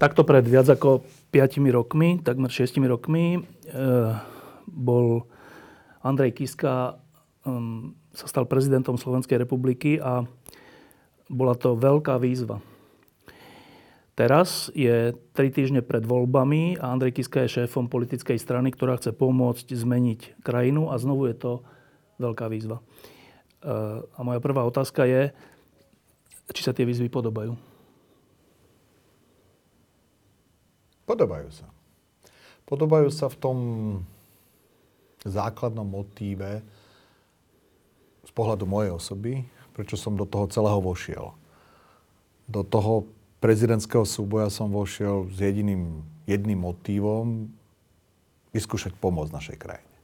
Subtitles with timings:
[0.00, 3.40] Takto pred viac ako 5 rokmi, takmer 6 rokmi, e,
[4.64, 5.28] bol
[6.00, 6.96] Andrej Kiska,
[7.44, 10.24] um, sa stal prezidentom Slovenskej republiky a
[11.28, 12.64] bola to veľká výzva.
[14.16, 19.12] Teraz je tri týždne pred voľbami a Andrej Kiska je šéfom politickej strany, ktorá chce
[19.12, 21.52] pomôcť zmeniť krajinu a znovu je to
[22.16, 22.80] veľká výzva.
[22.80, 22.84] E,
[24.00, 25.28] a moja prvá otázka je,
[26.56, 27.69] či sa tie výzvy podobajú.
[31.10, 31.66] Podobajú sa.
[32.70, 33.58] Podobajú sa v tom
[35.26, 36.62] základnom motíve
[38.22, 39.42] z pohľadu mojej osoby,
[39.74, 41.34] prečo som do toho celého vošiel.
[42.46, 43.10] Do toho
[43.42, 47.50] prezidentského súboja som vošiel s jediným, jedným motívom
[48.54, 49.94] vyskúšať pomoc našej krajine.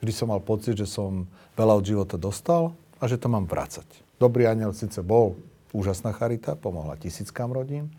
[0.00, 1.28] Vždy som mal pocit, že som
[1.60, 3.84] veľa od života dostal a že to mám vracať.
[4.16, 5.36] Dobrý aniel síce bol
[5.76, 7.92] úžasná charita, pomohla tisíckam rodín,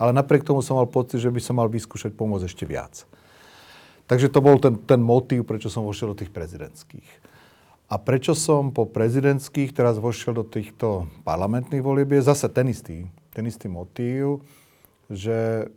[0.00, 3.04] ale napriek tomu som mal pocit, že by som mal vyskúšať pomôcť ešte viac.
[4.08, 7.28] Takže to bol ten, ten motív, prečo som vošiel do tých prezidentských.
[7.92, 13.06] A prečo som po prezidentských teraz vošiel do týchto parlamentných volieb, je zase ten istý,
[13.36, 14.40] ten istý motív,
[15.10, 15.68] že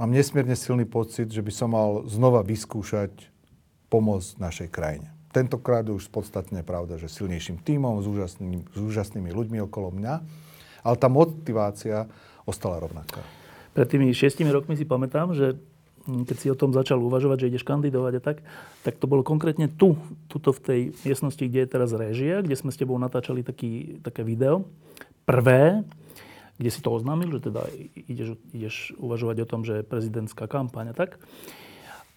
[0.00, 3.30] mám nesmierne silný pocit, že by som mal znova vyskúšať
[3.92, 5.12] pomoc našej krajine.
[5.30, 10.14] Tentokrát už podstatne pravda, že silnejším tímom, s, úžasnými, s úžasnými ľuďmi okolo mňa.
[10.80, 12.08] Ale tá motivácia
[12.44, 13.20] ostala rovnaká.
[13.74, 15.58] Pred tými šiestimi rokmi si pamätám, že
[16.08, 18.36] keď si o tom začal uvažovať, že ideš kandidovať a tak,
[18.82, 19.94] tak to bolo konkrétne tu,
[20.26, 24.24] tuto v tej miestnosti, kde je teraz réžia, kde sme s tebou natáčali taký, také
[24.24, 24.64] video.
[25.28, 25.84] Prvé,
[26.56, 27.62] kde si to oznámil, že teda
[28.08, 31.20] ideš, ideš uvažovať o tom, že je prezidentská kampaň a tak.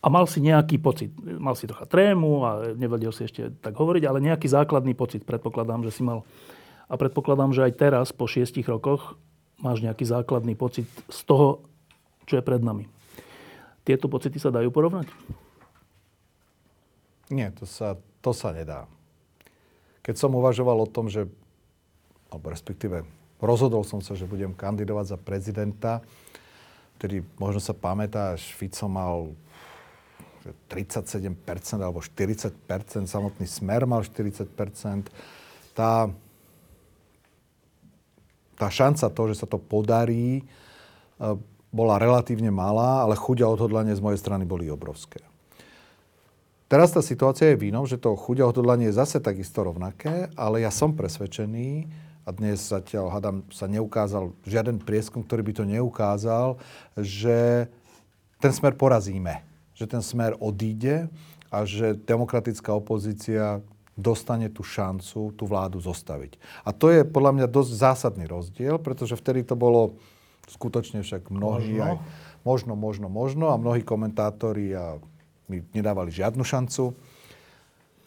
[0.03, 4.03] A mal si nejaký pocit, mal si trocha trému a nevedel si ešte tak hovoriť,
[4.03, 6.28] ale nejaký základný pocit, predpokladám, že si mal.
[6.92, 9.16] A predpokladám, že aj teraz, po šiestich rokoch,
[9.63, 11.63] máš nejaký základný pocit z toho,
[12.28, 12.91] čo je pred nami.
[13.88, 15.07] Tieto pocity sa dajú porovnať?
[17.31, 18.85] Nie, to sa, to sa nedá.
[20.03, 21.31] Keď som uvažoval o tom, že,
[22.28, 23.07] alebo respektíve
[23.40, 26.03] rozhodol som sa, že budem kandidovať za prezidenta,
[27.00, 29.31] ktorý možno sa pamätá, až Fico mal
[30.68, 31.31] 37%
[31.79, 32.56] alebo 40%,
[33.07, 35.07] samotný Smer mal 40%.
[35.72, 36.12] Tá
[38.58, 40.44] tá šanca to, že sa to podarí, e,
[41.74, 45.22] bola relatívne malá, ale chuť a odhodlanie z mojej strany boli obrovské.
[46.69, 50.30] Teraz tá situácia je v inom, že to chuť a odhodlanie je zase takisto rovnaké,
[50.34, 51.86] ale ja som presvedčený,
[52.24, 56.56] a dnes zatiaľ, hadam, sa neukázal žiaden prieskum, ktorý by to neukázal,
[56.96, 57.68] že
[58.40, 59.44] ten smer porazíme.
[59.75, 61.12] Že ten smer odíde
[61.52, 63.59] a že demokratická opozícia
[63.94, 66.38] dostane tú šancu tú vládu zostaviť.
[66.66, 69.98] A to je podľa mňa dosť zásadný rozdiel, pretože vtedy to bolo
[70.50, 71.86] skutočne však mnohí možno.
[71.86, 71.96] aj
[72.44, 75.00] možno, možno, možno a mnohí komentátori a
[75.48, 76.92] mi nedávali žiadnu šancu.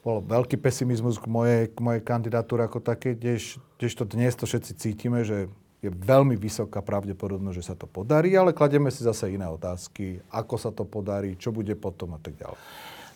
[0.07, 4.73] Bol veľký pesimizmus k mojej, k mojej kandidatúre ako také, kdež, to dnes to všetci
[4.79, 5.51] cítime, že
[5.83, 10.55] je veľmi vysoká pravdepodobnosť, že sa to podarí, ale kladieme si zase iné otázky, ako
[10.57, 12.59] sa to podarí, čo bude potom a tak ďalej.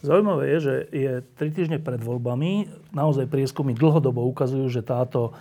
[0.00, 2.72] Zaujímavé je, že je tri týždne pred voľbami.
[2.96, 5.36] Naozaj prieskumy dlhodobo ukazujú, že táto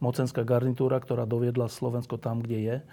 [0.00, 2.84] mocenská garnitúra, ktorá doviedla Slovensko tam, kde je, e,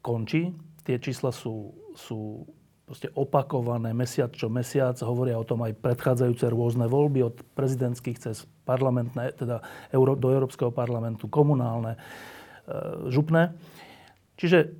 [0.00, 0.56] končí.
[0.86, 2.48] Tie čísla sú, sú
[2.86, 4.96] proste opakované mesiac čo mesiac.
[5.02, 9.60] Hovoria o tom aj predchádzajúce rôzne voľby od prezidentských cez parlamentné, teda
[9.92, 13.52] do Európskeho parlamentu, komunálne, e, župné.
[14.40, 14.72] Čiže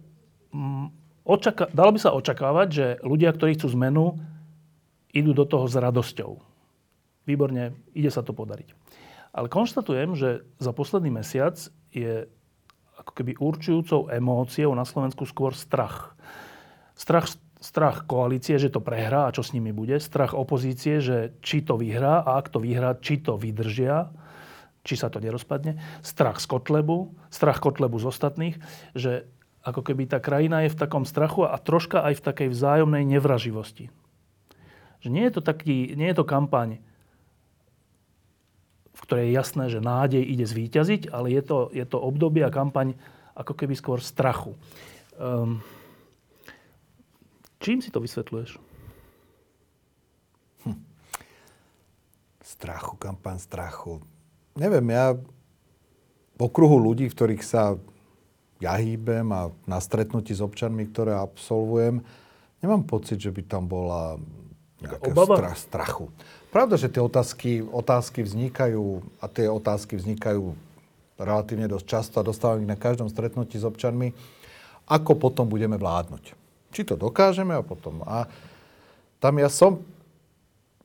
[0.57, 0.87] mm,
[1.29, 4.17] očaká, dalo by sa očakávať, že ľudia, ktorí chcú zmenu,
[5.17, 6.37] idú do toho s radosťou.
[7.25, 8.77] Výborne, ide sa to podariť.
[9.33, 11.57] Ale konštatujem, že za posledný mesiac
[11.93, 12.29] je
[12.97, 16.17] ako keby určujúcou emóciou na Slovensku skôr strach.
[16.97, 20.01] Strach, strach koalície, že to prehrá a čo s nimi bude.
[20.01, 24.09] Strach opozície, že či to vyhrá a ak to vyhrá, či to vydržia,
[24.87, 25.77] či sa to nerozpadne.
[26.01, 28.57] Strach z Kotlebu, strach Kotlebu z ostatných,
[28.97, 29.29] že
[29.67, 33.91] ako keby tá krajina je v takom strachu a troška aj v takej vzájomnej nevraživosti.
[35.01, 36.81] Že nie je to, taký, nie je to kampaň,
[38.97, 42.55] v ktorej je jasné, že nádej ide zvíťaziť, ale je to, je to obdobie a
[42.55, 42.97] kampaň
[43.37, 44.57] ako keby skôr strachu.
[45.21, 45.61] Um,
[47.61, 48.57] čím si to vysvetľuješ?
[50.65, 50.81] Hm.
[52.41, 54.01] Strachu, kampaň strachu.
[54.57, 55.13] Neviem, ja
[56.37, 57.77] v okruhu ľudí, v ktorých sa
[58.57, 62.01] ja hýbem a na stretnutí s občanmi, ktoré absolvujem,
[62.65, 64.17] nemám pocit, že by tam bola
[64.81, 66.07] nejaká strach, strachu.
[66.53, 70.57] Pravda, že tie otázky, otázky vznikajú a tie otázky vznikajú
[71.17, 74.13] relatívne dosť často a dostávam ich na každom stretnutí s občanmi,
[74.85, 76.37] ako potom budeme vládnuť.
[76.77, 78.05] Či to dokážeme a potom.
[78.05, 78.29] A
[79.17, 79.81] tam ja som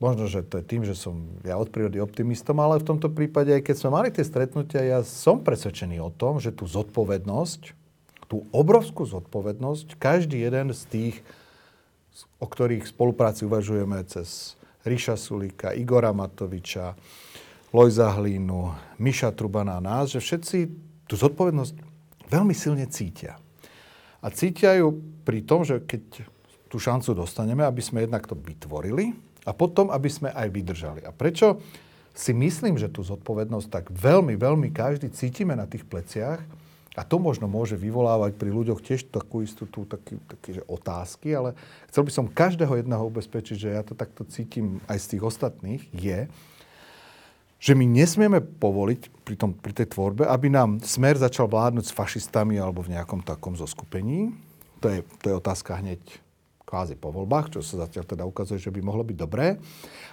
[0.01, 3.53] Možno, že to je tým, že som ja od prírody optimistom, ale v tomto prípade,
[3.53, 7.77] aj keď sme mali tie stretnutia, ja som presvedčený o tom, že tú zodpovednosť,
[8.25, 11.15] tú obrovskú zodpovednosť, každý jeden z tých,
[12.41, 16.97] o ktorých spolupráci uvažujeme cez Ríša Sulíka, Igora Matoviča,
[17.71, 20.57] Lojza Hlínu, Miša Trubana a nás, že všetci
[21.07, 21.73] tú zodpovednosť
[22.27, 23.39] veľmi silne cítia.
[24.21, 26.27] A cítia ju pri tom, že keď
[26.71, 29.11] tú šancu dostaneme, aby sme jednak to vytvorili,
[29.41, 31.01] a potom, aby sme aj vydržali.
[31.01, 31.57] A prečo
[32.13, 36.43] si myslím, že tú zodpovednosť tak veľmi, veľmi každý cítime na tých pleciach,
[36.91, 41.31] a to možno môže vyvolávať pri ľuďoch tiež takú istú tú, taký, taký, že otázky,
[41.31, 41.55] ale
[41.87, 45.81] chcel by som každého jedného ubezpečiť, že ja to takto cítim aj z tých ostatných,
[45.95, 46.27] je,
[47.61, 51.95] že my nesmieme povoliť pri, tom, pri tej tvorbe, aby nám smer začal vládnuť s
[51.95, 54.35] fašistami alebo v nejakom takom zoskupení.
[54.83, 56.01] To je, to je otázka hneď
[56.65, 59.61] kvázi po voľbách, čo sa zatiaľ teda ukazuje, že by mohlo byť dobré.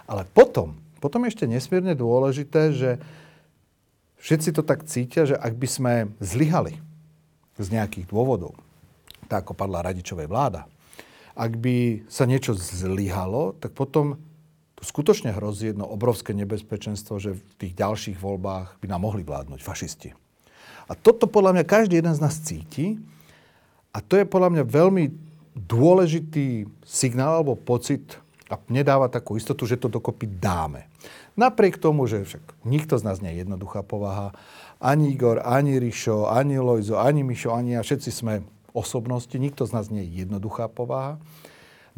[0.04, 2.90] Ale potom, potom ešte nesmierne dôležité, že
[4.22, 6.78] všetci to tak cítia, že ak by sme zlyhali
[7.58, 8.54] z nejakých dôvodov,
[9.26, 10.70] tak ako padla radičovej vláda,
[11.38, 14.18] ak by sa niečo zlyhalo, tak potom
[14.78, 19.58] tu skutočne hrozí jedno obrovské nebezpečenstvo, že v tých ďalších voľbách by nám mohli vládnuť
[19.62, 20.14] fašisti.
[20.86, 22.98] A toto podľa mňa každý jeden z nás cíti
[23.90, 25.04] a to je podľa mňa veľmi
[25.58, 28.18] dôležitý signál alebo pocit
[28.48, 30.88] a nedáva takú istotu, že to dokopy dáme.
[31.36, 34.32] Napriek tomu, že však nikto z nás nie je jednoduchá povaha,
[34.80, 38.42] ani Igor, ani Rišo, ani Lojzo, ani Mišo, ani ja, všetci sme
[38.72, 41.20] osobnosti, nikto z nás nie je jednoduchá povaha.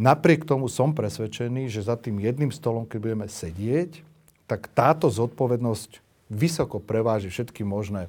[0.01, 4.01] Napriek tomu som presvedčený, že za tým jedným stolom, keď budeme sedieť,
[4.49, 8.09] tak táto zodpovednosť vysoko preváži všetky možné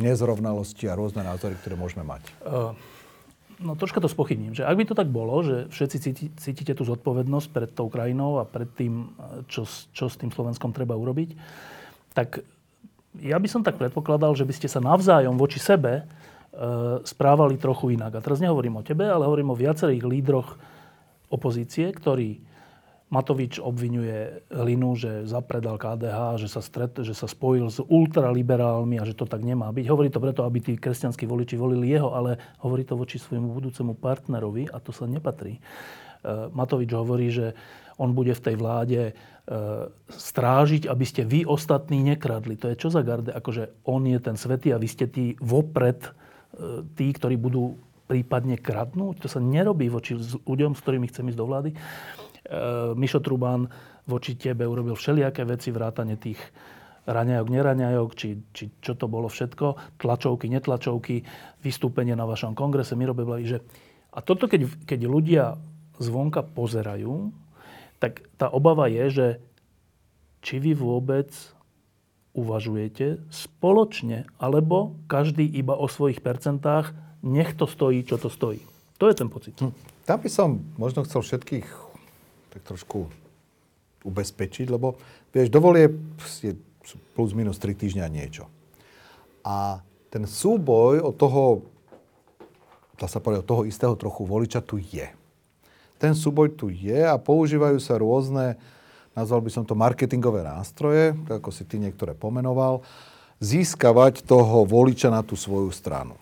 [0.00, 2.24] nezrovnalosti a rôzne názory, ktoré môžeme mať.
[2.40, 2.72] Uh
[3.60, 6.88] No troška to spochybním, že ak by to tak bolo, že všetci cíti, cítite tú
[6.88, 9.12] zodpovednosť pred tou krajinou a pred tým,
[9.52, 11.36] čo, čo s tým Slovenskom treba urobiť,
[12.16, 12.40] tak
[13.20, 16.04] ja by som tak predpokladal, že by ste sa navzájom voči sebe e,
[17.04, 18.16] správali trochu inak.
[18.16, 20.56] A teraz nehovorím o tebe, ale hovorím o viacerých lídroch
[21.28, 22.40] opozície, ktorí
[23.10, 29.04] Matovič obvinuje Hlinu, že zapredal KDH, že sa, stret, že sa spojil s ultraliberálmi a
[29.04, 29.84] že to tak nemá byť.
[29.90, 33.98] Hovorí to preto, aby tí kresťanskí voliči volili jeho, ale hovorí to voči svojmu budúcemu
[33.98, 35.58] partnerovi a to sa nepatrí.
[35.58, 35.60] E,
[36.54, 37.58] Matovič hovorí, že
[37.98, 39.12] on bude v tej vláde e,
[40.06, 42.54] strážiť, aby ste vy ostatní nekradli.
[42.62, 43.34] To je čo za garde?
[43.34, 46.10] Akože on je ten svetý a vy ste tí vopred e,
[46.94, 47.74] tí, ktorí budú
[48.06, 49.22] prípadne kradnúť.
[49.22, 50.14] To sa nerobí voči
[50.46, 51.70] ľuďom, s ktorými chcem ísť do vlády.
[52.40, 53.68] Eh, Mišo Trubán
[54.08, 56.40] voči tebe urobil všelijaké veci, vrátane tých
[57.04, 61.24] raňajok, neraňajok, či, či čo to bolo všetko, tlačovky, netlačovky,
[61.60, 63.58] vystúpenie na vašom kongrese, Miro Beblavý, že...
[64.10, 65.44] A toto, keď, keď ľudia
[66.00, 67.30] zvonka pozerajú,
[68.00, 69.26] tak tá obava je, že
[70.40, 71.28] či vy vôbec
[72.32, 78.64] uvažujete spoločne, alebo každý iba o svojich percentách, nech to stojí, čo to stojí.
[78.96, 79.54] To je ten pocit.
[79.60, 79.76] Hm.
[80.08, 81.89] Tam by som možno chcel všetkých
[82.50, 83.06] tak trošku
[84.02, 84.98] ubezpečiť, lebo
[85.30, 85.92] vieš, dovolie
[86.42, 86.56] je
[87.14, 88.48] plus minus 3 týždňa niečo.
[89.46, 89.80] A
[90.10, 91.64] ten súboj od toho,
[92.98, 95.06] dá sa povedať, od toho istého trochu voliča tu je.
[96.00, 98.56] Ten súboj tu je a používajú sa rôzne,
[99.12, 102.80] nazval by som to marketingové nástroje, ako si ty niektoré pomenoval,
[103.40, 106.16] získavať toho voliča na tú svoju stranu.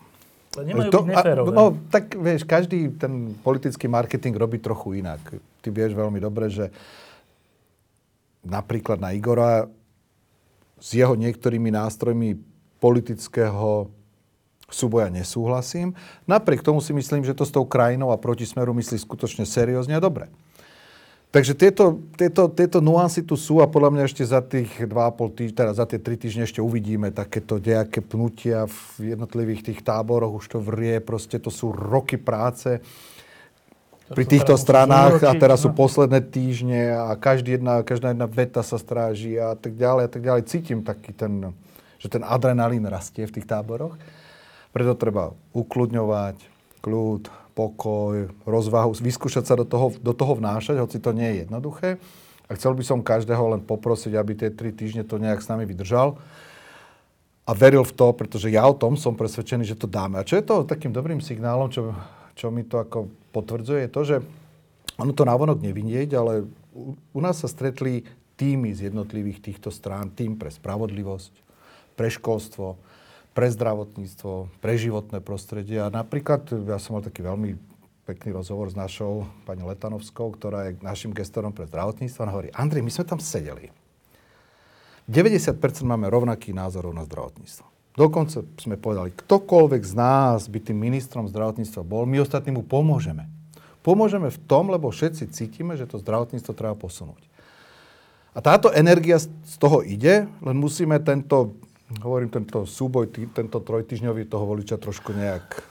[0.49, 1.53] To nemajú to, byť neférové.
[1.53, 5.21] No, tak vieš, každý ten politický marketing robí trochu inak
[5.59, 6.71] ty vieš veľmi dobre, že
[8.43, 9.67] napríklad na Igora
[10.79, 12.39] s jeho niektorými nástrojmi
[12.79, 13.91] politického
[14.71, 15.91] súboja nesúhlasím.
[16.23, 20.03] Napriek tomu si myslím, že to s tou krajinou a protismeru myslí skutočne seriózne a
[20.03, 20.31] dobre.
[21.29, 25.57] Takže tieto, tieto, tieto nuancy tu sú a podľa mňa ešte za tých 2,5 týždňa,
[25.61, 30.57] teda za tie 3 týždne ešte uvidíme takéto nejaké pnutia v jednotlivých tých táboroch, už
[30.57, 32.81] to vrie, proste to sú roky práce
[34.09, 35.77] pri týchto stranách a teraz sú no.
[35.77, 40.21] posledné týždne a každý jedna, každá jedna veta sa stráži a tak ďalej a tak
[40.25, 40.49] ďalej.
[40.49, 41.53] Cítim taký ten,
[42.01, 43.93] že ten adrenalín rastie v tých táboroch.
[44.73, 46.41] Preto treba ukludňovať,
[46.81, 51.99] kľud, pokoj, rozvahu, vyskúšať sa do toho, do toho vnášať, hoci to nie je jednoduché.
[52.47, 55.67] A chcel by som každého len poprosiť, aby tie tri týždne to nejak s nami
[55.67, 56.15] vydržal
[57.43, 60.21] a veril v to, pretože ja o tom som presvedčený, že to dáme.
[60.21, 61.91] A čo je to takým dobrým signálom, čo,
[62.37, 64.15] čo mi to ako potvrdzuje, je to, že
[65.01, 68.05] ono to návonok nevidieť, ale u, u nás sa stretli
[68.39, 71.33] týmy z jednotlivých týchto strán, tým pre spravodlivosť,
[71.97, 72.79] pre školstvo,
[73.39, 75.79] pre zdravotníctvo, pre životné prostredie.
[75.79, 77.55] A napríklad, ja som mal taký veľmi
[78.03, 82.19] pekný rozhovor s našou pani Letanovskou, ktorá je našim gestorom pre zdravotníctvo.
[82.19, 83.71] A hovorí, Andrej, my sme tam sedeli
[85.07, 85.55] 90%
[85.87, 87.63] máme rovnaký názorov na zdravotníctvo.
[87.95, 93.23] Dokonca sme povedali, ktokoľvek z nás by tým ministrom zdravotníctva bol, my ostatní mu pomôžeme.
[93.87, 97.23] Pomôžeme v tom, lebo všetci cítime, že to zdravotníctvo treba posunúť.
[98.35, 101.55] A táto energia z toho ide, len musíme tento,
[101.97, 105.65] hovorím, tento súboj, tý, tento trojtyžňový toho voliča trošku nejak,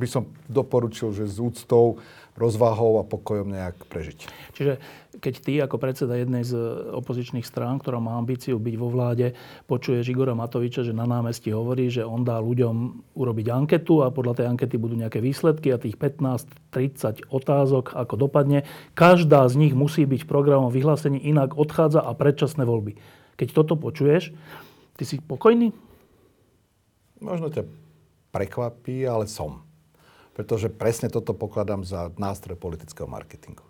[0.00, 2.00] by som doporučil, že s úctou
[2.32, 4.24] rozvahou a pokojom nejak prežiť.
[4.56, 4.80] Čiže
[5.20, 6.56] keď ty ako predseda jednej z
[6.96, 9.36] opozičných strán, ktorá má ambíciu byť vo vláde,
[9.68, 14.42] počuješ Igora Matoviča, že na námestí hovorí, že on dá ľuďom urobiť anketu a podľa
[14.42, 18.64] tej ankety budú nejaké výsledky a tých 15-30 otázok, ako dopadne,
[18.96, 22.96] každá z nich musí byť v programom vyhlásení, inak odchádza a predčasné voľby.
[23.36, 24.32] Keď toto počuješ,
[24.96, 25.72] ty si pokojný?
[27.22, 27.68] Možno ťa
[28.34, 29.62] prekvapí, ale som.
[30.32, 33.62] Pretože presne toto pokladám za nástroj politického marketingu.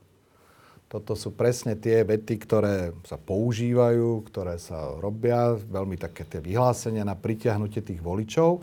[0.86, 7.02] Toto sú presne tie vety, ktoré sa používajú, ktoré sa robia, veľmi také tie vyhlásenia
[7.02, 8.60] na pritiahnutie tých voličov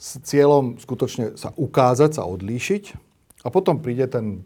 [0.00, 2.84] s cieľom skutočne sa ukázať, sa odlíšiť
[3.44, 4.40] a potom príde ten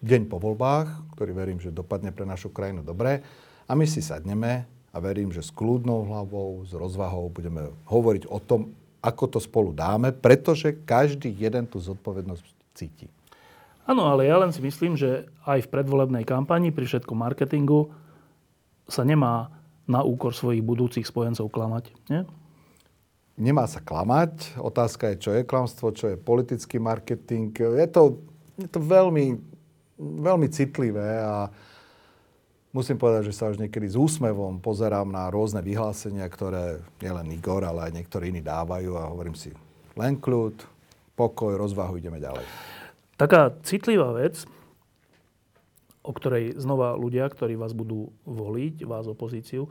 [0.00, 3.20] deň po voľbách, ktorý verím, že dopadne pre našu krajinu dobre
[3.68, 4.64] a my si sadneme
[4.96, 8.72] a verím, že s kľudnou hlavou, s rozvahou budeme hovoriť o tom,
[9.04, 13.12] ako to spolu dáme, pretože každý jeden tú zodpovednosť cíti.
[13.84, 17.92] Áno, ale ja len si myslím, že aj v predvolebnej kampani pri všetkom marketingu
[18.88, 19.52] sa nemá
[19.86, 21.92] na úkor svojich budúcich spojencov klamať.
[22.10, 22.26] Nie?
[23.36, 24.58] Nemá sa klamať.
[24.58, 27.52] Otázka je, čo je klamstvo, čo je politický marketing.
[27.54, 28.18] Je to,
[28.58, 29.38] je to veľmi,
[30.00, 31.52] veľmi citlivé a
[32.76, 37.64] musím povedať, že sa už niekedy s úsmevom pozerám na rôzne vyhlásenia, ktoré nielen Igor,
[37.64, 39.56] ale aj niektorí iní dávajú a hovorím si,
[39.96, 40.60] len kľud,
[41.16, 42.44] pokoj, rozvahu, ideme ďalej.
[43.16, 44.44] Taká citlivá vec,
[46.04, 49.70] o ktorej znova ľudia, ktorí vás budú voliť, vás opozíciu, e,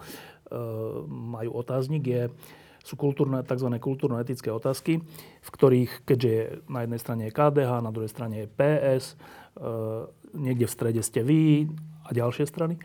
[1.06, 2.24] majú otáznik, je,
[2.82, 3.70] sú kultúrne, tzv.
[3.78, 5.06] kultúrno-etické otázky,
[5.46, 9.16] v ktorých, keďže je, na jednej strane je KDH, na druhej strane je PS, e,
[10.34, 11.70] niekde v strede ste vy,
[12.06, 12.78] a ďalšie strany.
[12.78, 12.82] E,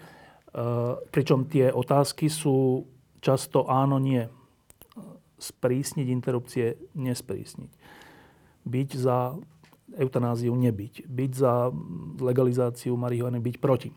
[1.12, 2.88] pričom tie otázky sú
[3.20, 4.24] často áno, nie.
[5.36, 7.72] Sprísniť interrupcie, nesprísniť.
[8.64, 9.36] Byť za
[9.96, 11.08] eutanáziu, nebyť.
[11.08, 11.68] Byť za
[12.20, 13.90] legalizáciu marihuany, byť proti.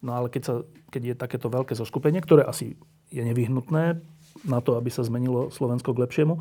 [0.00, 0.54] No ale keď, sa,
[0.88, 2.76] keď je takéto veľké zoskupenie, ktoré asi
[3.12, 4.00] je nevyhnutné
[4.48, 6.40] na to, aby sa zmenilo Slovensko k lepšiemu,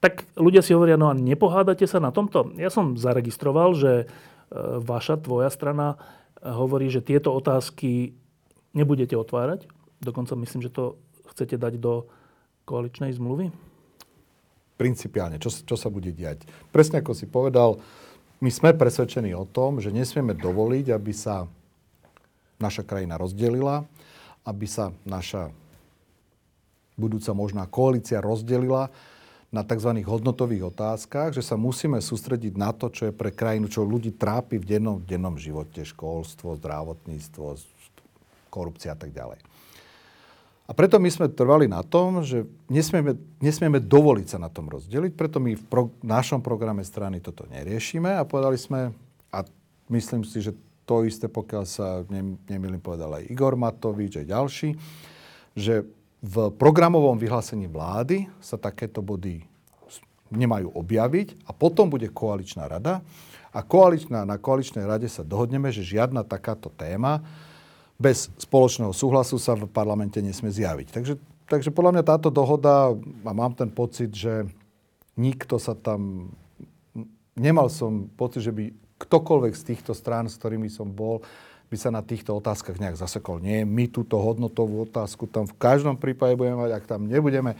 [0.00, 2.52] tak ľudia si hovoria, no a nepohádate sa na tomto?
[2.60, 4.06] Ja som zaregistroval, že e,
[4.80, 5.96] vaša, tvoja strana
[6.44, 8.12] hovorí, že tieto otázky
[8.76, 9.64] nebudete otvárať.
[10.04, 11.00] Dokonca myslím, že to
[11.32, 12.04] chcete dať do
[12.68, 13.48] koaličnej zmluvy.
[14.76, 16.44] Principiálne, čo, čo sa bude diať.
[16.74, 17.80] Presne ako si povedal,
[18.42, 21.48] my sme presvedčení o tom, že nesmieme dovoliť, aby sa
[22.60, 23.86] naša krajina rozdelila,
[24.44, 25.48] aby sa naša
[26.94, 28.90] budúca možná koalícia rozdelila
[29.54, 30.02] na tzv.
[30.02, 34.58] hodnotových otázkach, že sa musíme sústrediť na to, čo je pre krajinu, čo ľudí trápi
[34.58, 37.54] v dennom, dennom živote, školstvo, zdravotníctvo,
[38.50, 39.38] korupcia a tak ďalej.
[40.64, 45.12] A preto my sme trvali na tom, že nesmieme, nesmieme dovoliť sa na tom rozdeliť,
[45.14, 48.90] preto my v pro, našom programe strany toto neriešime a povedali sme,
[49.28, 49.44] a
[49.92, 50.56] myslím si, že
[50.88, 52.02] to isté, pokiaľ sa
[52.48, 54.68] nemýlim povedal aj Igor Matovič, aj ďalší,
[55.52, 55.84] že
[56.24, 59.44] v programovom vyhlásení vlády sa takéto body
[60.32, 63.04] nemajú objaviť a potom bude koaličná rada
[63.52, 67.20] a koaličná, na koaličnej rade sa dohodneme, že žiadna takáto téma
[68.00, 70.88] bez spoločného súhlasu sa v parlamente nesmie zjaviť.
[70.90, 71.14] Takže,
[71.46, 72.90] takže podľa mňa táto dohoda,
[73.22, 74.48] a mám ten pocit, že
[75.14, 76.32] nikto sa tam...
[77.38, 81.22] Nemal som pocit, že by ktokoľvek z týchto strán, s ktorými som bol,
[81.74, 83.42] by sa na týchto otázkach nejak zasekol.
[83.42, 87.58] Nie, my túto hodnotovú otázku tam v každom prípade budeme mať, ak tam nebudeme,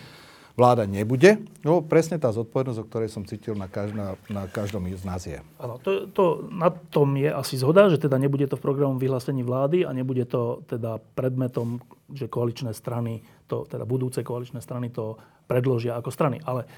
[0.54, 1.42] vláda nebude.
[1.66, 5.42] No presne tá zodpovednosť, o ktorej som cítil na, každá, na každom z nás je.
[5.59, 9.42] Áno, to, to, na tom je asi zhoda, že teda nebude to v programu vyhlásení
[9.42, 15.16] vlády a nebude to teda predmetom že koaličné strany, to, teda budúce koaličné strany to
[15.49, 16.40] predložia ako strany.
[16.44, 16.68] Ale e,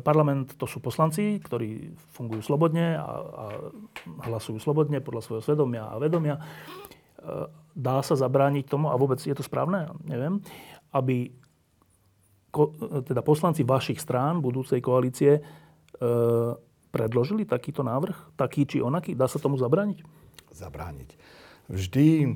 [0.00, 3.44] parlament to sú poslanci, ktorí fungujú slobodne a, a
[4.24, 6.36] hlasujú slobodne podľa svojho svedomia a vedomia.
[6.36, 6.42] E,
[7.76, 10.40] dá sa zabrániť tomu, a vôbec je to správne, neviem,
[10.96, 11.30] aby
[12.50, 12.74] ko,
[13.06, 15.40] teda poslanci vašich strán budúcej koalície e,
[16.90, 19.14] predložili takýto návrh, taký či onaký?
[19.14, 20.02] Dá sa tomu zabrániť?
[20.50, 21.10] Zabrániť.
[21.70, 22.34] Vždy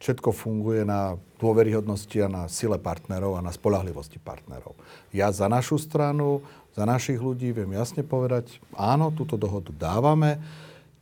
[0.00, 4.76] všetko funguje na dôveryhodnosti a na sile partnerov a na spolahlivosti partnerov.
[5.12, 6.44] Ja za našu stranu,
[6.76, 10.36] za našich ľudí viem jasne povedať, áno, túto dohodu dávame.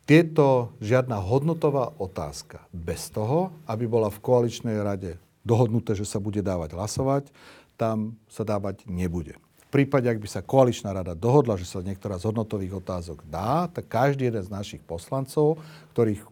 [0.05, 6.45] Tieto žiadna hodnotová otázka bez toho, aby bola v koaličnej rade dohodnuté, že sa bude
[6.45, 7.23] dávať hlasovať,
[7.75, 9.35] tam sa dávať nebude.
[9.65, 13.67] V prípade, ak by sa koaličná rada dohodla, že sa niektorá z hodnotových otázok dá,
[13.67, 15.59] tak každý jeden z našich poslancov,
[15.91, 16.23] ktorých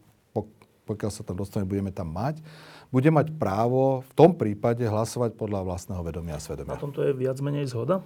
[0.84, 2.44] pokiaľ sa tam dostaneme, budeme tam mať,
[2.94, 6.78] bude mať právo v tom prípade hlasovať podľa vlastného vedomia a svedomia.
[6.78, 8.06] Na tomto je viac menej zhoda?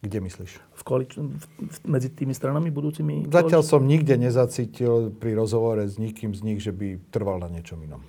[0.00, 0.52] Kde myslíš?
[0.80, 3.28] V koalič- v, medzi tými stranami budúcimi?
[3.28, 7.76] Zatiaľ som nikde nezacítil pri rozhovore s nikým z nich, že by trval na niečom
[7.84, 8.00] inom.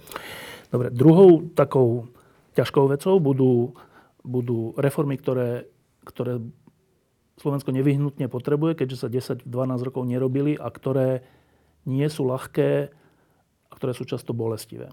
[0.72, 2.08] Dobre, druhou takou
[2.56, 3.54] ťažkou vecou budú,
[4.24, 5.68] budú reformy, ktoré,
[6.08, 6.40] ktoré
[7.36, 9.48] Slovensko nevyhnutne potrebuje, keďže sa 10-12
[9.84, 11.28] rokov nerobili a ktoré
[11.84, 12.96] nie sú ľahké
[13.76, 14.92] ktoré sú často bolestivé.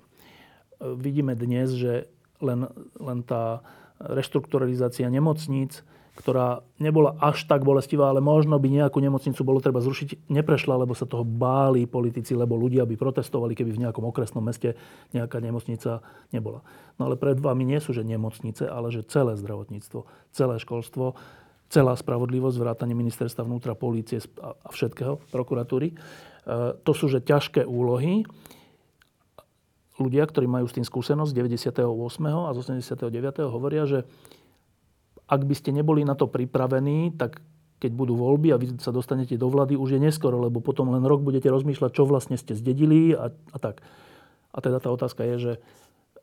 [0.83, 2.11] Vidíme dnes, že
[2.43, 2.67] len,
[2.99, 3.63] len tá
[4.03, 10.29] reštrukturalizácia nemocníc, ktorá nebola až tak bolestivá, ale možno by nejakú nemocnicu bolo treba zrušiť,
[10.29, 14.77] neprešla, lebo sa toho báli politici, lebo ľudia by protestovali, keby v nejakom okresnom meste
[15.17, 16.61] nejaká nemocnica nebola.
[17.01, 20.05] No ale pred vami nie sú že nemocnice, ale že celé zdravotníctvo,
[20.37, 21.17] celé školstvo,
[21.73, 25.89] celá spravodlivosť, vrátanie ministerstva vnútra, polície a všetkého, prokuratúry.
[25.89, 25.97] E,
[26.85, 28.29] to sú že ťažké úlohy
[30.03, 31.87] ľudia, ktorí majú s tým skúsenosť 98.
[32.27, 33.47] a z 89.
[33.47, 34.05] hovoria, že
[35.31, 37.41] ak by ste neboli na to pripravení, tak
[37.83, 41.03] keď budú voľby a vy sa dostanete do vlády, už je neskoro, lebo potom len
[41.03, 43.83] rok budete rozmýšľať, čo vlastne ste zdedili a, a tak.
[44.55, 45.53] A teda tá otázka je, že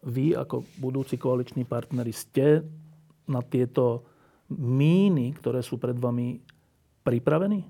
[0.05, 2.63] vy ako budúci koaliční partneri ste
[3.27, 4.07] na tieto
[4.55, 6.39] míny, ktoré sú pred vami,
[7.03, 7.67] pripravení?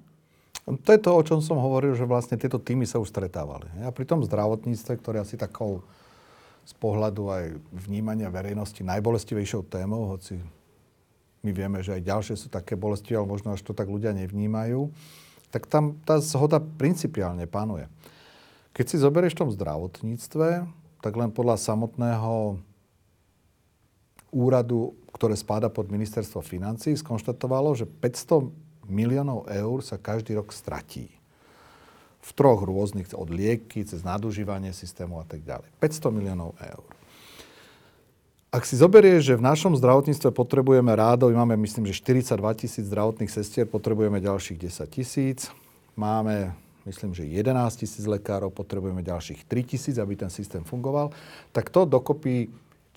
[0.70, 3.66] To je to, o čom som hovoril, že vlastne tieto týmy sa už stretávali.
[3.82, 5.82] A pri tom zdravotníctve, ktoré asi takou
[6.66, 10.40] z pohľadu aj vnímania verejnosti najbolestivejšou témou, hoci
[11.40, 14.92] my vieme, že aj ďalšie sú také bolestivé, ale možno až to tak ľudia nevnímajú,
[15.50, 17.88] tak tam tá zhoda principiálne panuje.
[18.76, 20.48] Keď si zoberieš v tom zdravotníctve,
[21.00, 22.60] tak len podľa samotného
[24.30, 28.52] úradu, ktoré spáda pod ministerstvo financí, skonštatovalo, že 500
[28.86, 31.19] miliónov eur sa každý rok stratí.
[32.20, 35.70] V troch rôznych, od lieky, cez nadužívanie systému a tak ďalej.
[35.80, 36.86] 500 miliónov eur.
[38.50, 43.30] Ak si zoberieš, že v našom zdravotníctve potrebujeme rádo, máme myslím, že 42 tisíc zdravotných
[43.30, 45.54] sestier, potrebujeme ďalších 10 tisíc,
[45.94, 46.58] máme
[46.90, 51.14] myslím, že 11 tisíc lekárov, potrebujeme ďalších 3 tisíc, aby ten systém fungoval,
[51.54, 52.50] tak to dokopy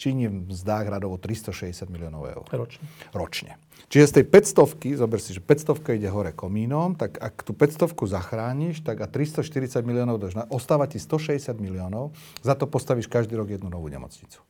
[0.03, 2.43] činí v mzdách radovo 360 miliónov eur.
[2.51, 2.83] Ročne.
[3.15, 3.53] Ročne.
[3.87, 7.95] Čiže z tej 500, zober si, že 500 ide hore komínom, tak ak tú 500
[7.95, 12.11] zachrániš, tak a 340 miliónov dáš, ostáva ti 160 miliónov,
[12.43, 14.43] za to postavíš každý rok jednu novú nemocnicu.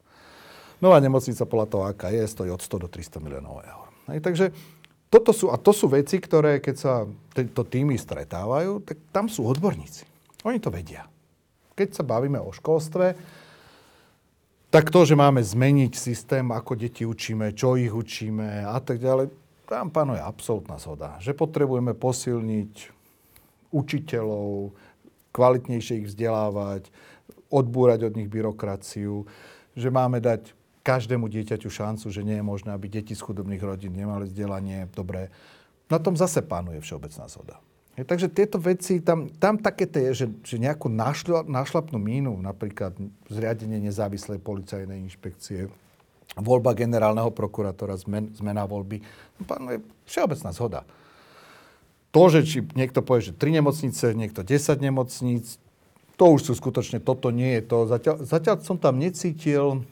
[0.80, 3.86] Nová nemocnica podľa toho, aká je, stojí od 100 do 300 miliónov eur.
[4.08, 4.44] Hej, takže
[5.12, 7.04] toto sú, a to sú veci, ktoré keď sa
[7.36, 10.08] tieto týmy stretávajú, tak tam sú odborníci.
[10.48, 11.04] Oni to vedia.
[11.76, 13.14] Keď sa bavíme o školstve,
[14.72, 19.28] tak to, že máme zmeniť systém, ako deti učíme, čo ich učíme a tak ďalej,
[19.68, 21.20] tam panuje absolútna zhoda.
[21.20, 22.88] Že potrebujeme posilniť
[23.68, 24.72] učiteľov,
[25.32, 26.88] kvalitnejšie ich vzdelávať,
[27.52, 29.28] odbúrať od nich byrokraciu,
[29.76, 33.92] že máme dať každému dieťaťu šancu, že nie je možné, aby deti z chudobných rodín
[33.92, 35.28] nemali vzdelanie dobré.
[35.92, 37.60] Na tom zase panuje všeobecná zhoda.
[37.92, 42.40] Je, takže tieto veci, tam, tam také to je, že, že nejakú našla, našlapnú mínu,
[42.40, 42.96] napríklad
[43.28, 45.68] zriadenie nezávislej policajnej inšpekcie,
[46.40, 49.04] voľba generálneho prokurátora, zmen, zmena voľby,
[49.44, 50.80] no, je všeobecná zhoda.
[52.16, 55.60] To, že či niekto povie, že tri nemocnice, niekto 10 nemocníc,
[56.16, 57.76] to už sú skutočne, toto nie je to.
[57.88, 59.84] Zatiaľ, zatiaľ som tam necítil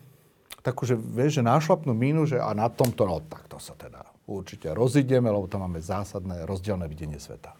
[0.64, 4.04] takú, že vieš, že nášlapnú mínu, že a na tomto, no tak to sa teda
[4.24, 7.59] určite rozideme, lebo tam máme zásadné rozdielne videnie sveta.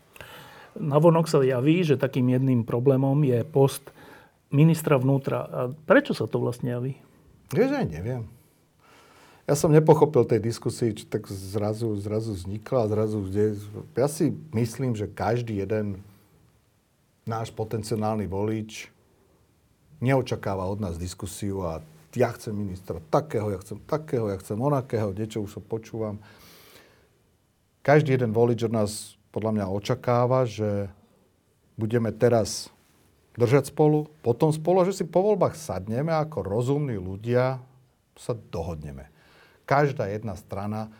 [0.79, 3.91] Navonok sa javí, že takým jedným problémom je post
[4.51, 5.39] ministra vnútra.
[5.47, 6.95] A prečo sa to vlastne javí?
[7.51, 8.23] Vieš, aj neviem.
[9.51, 12.87] Ja som nepochopil tej diskusii, čo tak zrazu, zrazu vznikla.
[12.87, 13.27] Zrazu.
[13.99, 15.99] Ja si myslím, že každý jeden
[17.27, 18.91] náš potenciálny volič
[19.99, 21.83] neočakáva od nás diskusiu a
[22.15, 26.19] ja chcem ministra takého, ja chcem takého, ja chcem onakého, niečo už sa počúvam.
[27.87, 30.91] Každý jeden volič od nás podľa mňa očakáva, že
[31.79, 32.69] budeme teraz
[33.39, 37.63] držať spolu, potom spolu, že si po voľbách sadneme ako rozumní ľudia,
[38.21, 39.09] sa dohodneme.
[39.65, 40.93] Každá jedna strana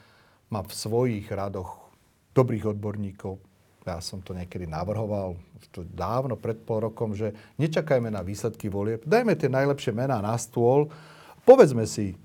[0.49, 1.93] má v svojich radoch
[2.33, 3.37] dobrých odborníkov.
[3.85, 5.37] Ja som to niekedy navrhoval
[5.69, 10.33] to dávno, pred pol rokom, že nečakajme na výsledky volieb, dajme tie najlepšie mená na
[10.41, 10.89] stôl,
[11.45, 12.17] povedzme si,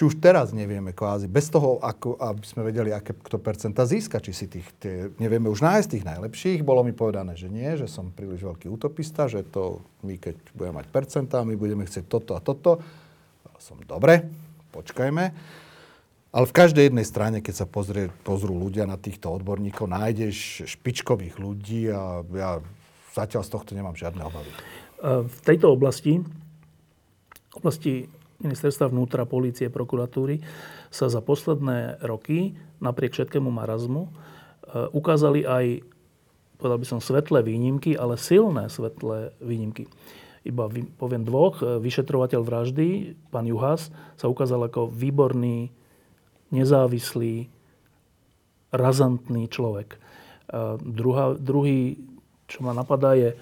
[0.00, 4.16] či už teraz nevieme kvázi, bez toho, ako, aby sme vedeli, aké kto percenta získa,
[4.16, 6.64] či si tých, tie, nevieme už nájsť tých najlepších.
[6.64, 10.80] Bolo mi povedané, že nie, že som príliš veľký utopista, že to my, keď budeme
[10.80, 12.80] mať percentá, my budeme chcieť toto a toto.
[13.60, 14.24] Som dobre,
[14.72, 15.24] počkajme.
[16.32, 21.36] Ale v každej jednej strane, keď sa pozrie, pozrú ľudia na týchto odborníkov, nájdeš špičkových
[21.36, 22.64] ľudí a ja
[23.12, 24.48] zatiaľ z tohto nemám žiadne obavy.
[25.04, 26.24] V tejto oblasti,
[27.52, 28.08] oblasti
[28.40, 30.40] ministerstva vnútra, polície, prokuratúry
[30.88, 34.10] sa za posledné roky, napriek všetkému marazmu, e,
[34.90, 35.84] ukázali aj,
[36.56, 39.86] povedal by som, svetlé výnimky, ale silné svetlé výnimky.
[40.40, 41.60] Iba poviem dvoch.
[41.60, 42.88] E, vyšetrovateľ vraždy,
[43.28, 45.68] pán Juhas, sa ukázal ako výborný,
[46.50, 47.52] nezávislý,
[48.74, 50.00] razantný človek.
[50.50, 52.00] A druhá, druhý,
[52.50, 53.38] čo ma napadá, je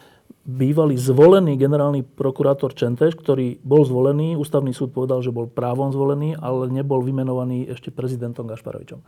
[0.49, 6.41] bývalý zvolený generálny prokurátor Čenteš, ktorý bol zvolený, ústavný súd povedal, že bol právom zvolený,
[6.41, 9.05] ale nebol vymenovaný ešte prezidentom Gašparovičom.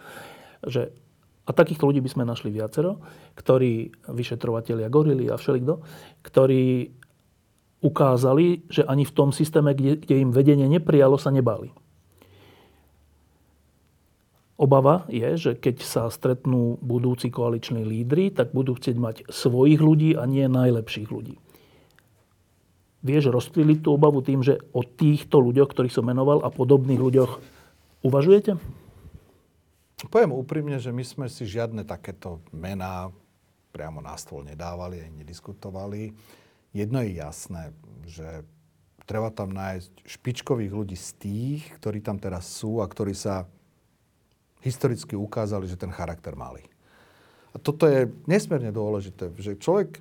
[0.68, 0.92] Že,
[1.48, 3.00] a takýchto ľudí by sme našli viacero,
[3.40, 5.80] ktorí, vyšetrovateľia Gorily a všelikto,
[6.20, 6.92] ktorí
[7.80, 11.72] ukázali, že ani v tom systéme, kde, kde im vedenie neprijalo, sa nebáli.
[14.60, 20.20] Obava je, že keď sa stretnú budúci koaliční lídry, tak budú chcieť mať svojich ľudí
[20.20, 21.40] a nie najlepších ľudí.
[23.00, 27.40] Vieš rozptýliť tú obavu tým, že o týchto ľuďoch, ktorých som menoval a podobných ľuďoch
[28.04, 28.60] uvažujete?
[30.12, 33.08] Poviem úprimne, že my sme si žiadne takéto mená
[33.72, 36.12] priamo na stôl nedávali ani nediskutovali.
[36.76, 37.72] Jedno je jasné,
[38.04, 38.44] že
[39.08, 43.48] treba tam nájsť špičkových ľudí z tých, ktorí tam teraz sú a ktorí sa
[44.60, 46.64] historicky ukázali, že ten charakter mali.
[47.50, 49.98] A toto je nesmierne dôležité, že človek,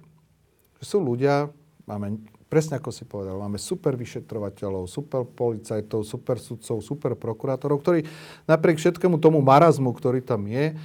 [0.80, 1.50] že sú ľudia,
[1.90, 8.06] máme, presne ako si povedal, máme super vyšetrovateľov, super policajtov, super sudcov, super prokurátorov, ktorí
[8.46, 10.78] napriek všetkému tomu marazmu, ktorý tam je,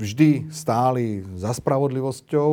[0.00, 2.50] vždy stáli za spravodlivosťou.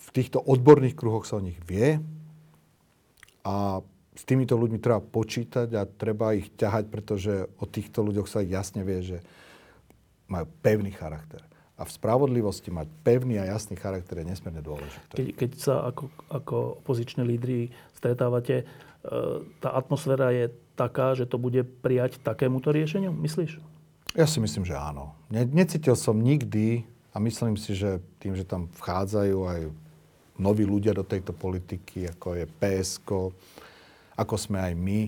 [0.00, 2.00] V týchto odborných kruhoch sa o nich vie.
[3.44, 3.84] A
[4.20, 8.84] s týmito ľuďmi treba počítať a treba ich ťahať, pretože o týchto ľuďoch sa jasne
[8.84, 9.18] vie, že
[10.28, 11.40] majú pevný charakter.
[11.80, 15.16] A v spravodlivosti mať pevný a jasný charakter je nesmierne dôležité.
[15.16, 18.64] Keď, keď sa ako, ako opoziční lídry stretávate, e,
[19.64, 23.56] tá atmosféra je taká, že to bude prijať takémuto riešeniu, myslíš?
[24.12, 25.16] Ja si myslím, že áno.
[25.32, 26.84] Ne, necítil som nikdy
[27.16, 29.60] a myslím si, že tým, že tam vchádzajú aj
[30.36, 33.08] noví ľudia do tejto politiky, ako je PSK,
[34.20, 35.00] ako sme aj my.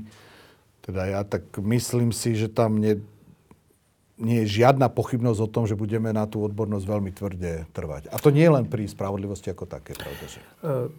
[0.81, 2.99] Teda ja tak myslím si, že tam nie,
[4.19, 8.11] nie je žiadna pochybnosť o tom, že budeme na tú odbornosť veľmi tvrde trvať.
[8.11, 10.25] A to nie len pri spravodlivosti ako také, pravda?
[10.27, 10.41] E,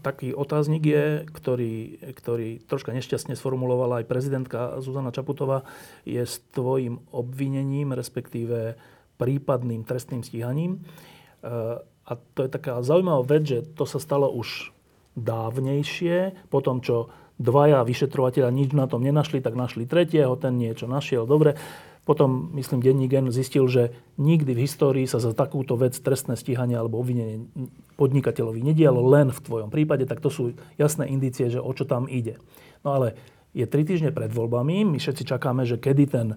[0.04, 1.74] taký otáznik je, ktorý,
[2.16, 5.68] ktorý troška nešťastne sformulovala aj prezidentka Zuzana Čaputová,
[6.04, 8.80] je s tvojim obvinením, respektíve
[9.16, 10.80] prípadným trestným stíhaním.
[10.80, 14.76] E, a to je taká zaujímavá vec, že to sa stalo už
[15.16, 17.08] dávnejšie, po tom, čo
[17.44, 21.60] dvaja vyšetrovateľa nič na tom nenašli, tak našli tretieho, ten niečo našiel, dobre.
[22.04, 26.76] Potom, myslím, denní gen zistil, že nikdy v histórii sa za takúto vec trestné stíhanie
[26.76, 27.48] alebo obvinenie
[27.96, 30.44] podnikateľovi nedialo len v tvojom prípade, tak to sú
[30.76, 32.44] jasné indície, že o čo tam ide.
[32.84, 33.16] No ale
[33.56, 36.28] je tri týždne pred voľbami, my všetci čakáme, že kedy ten,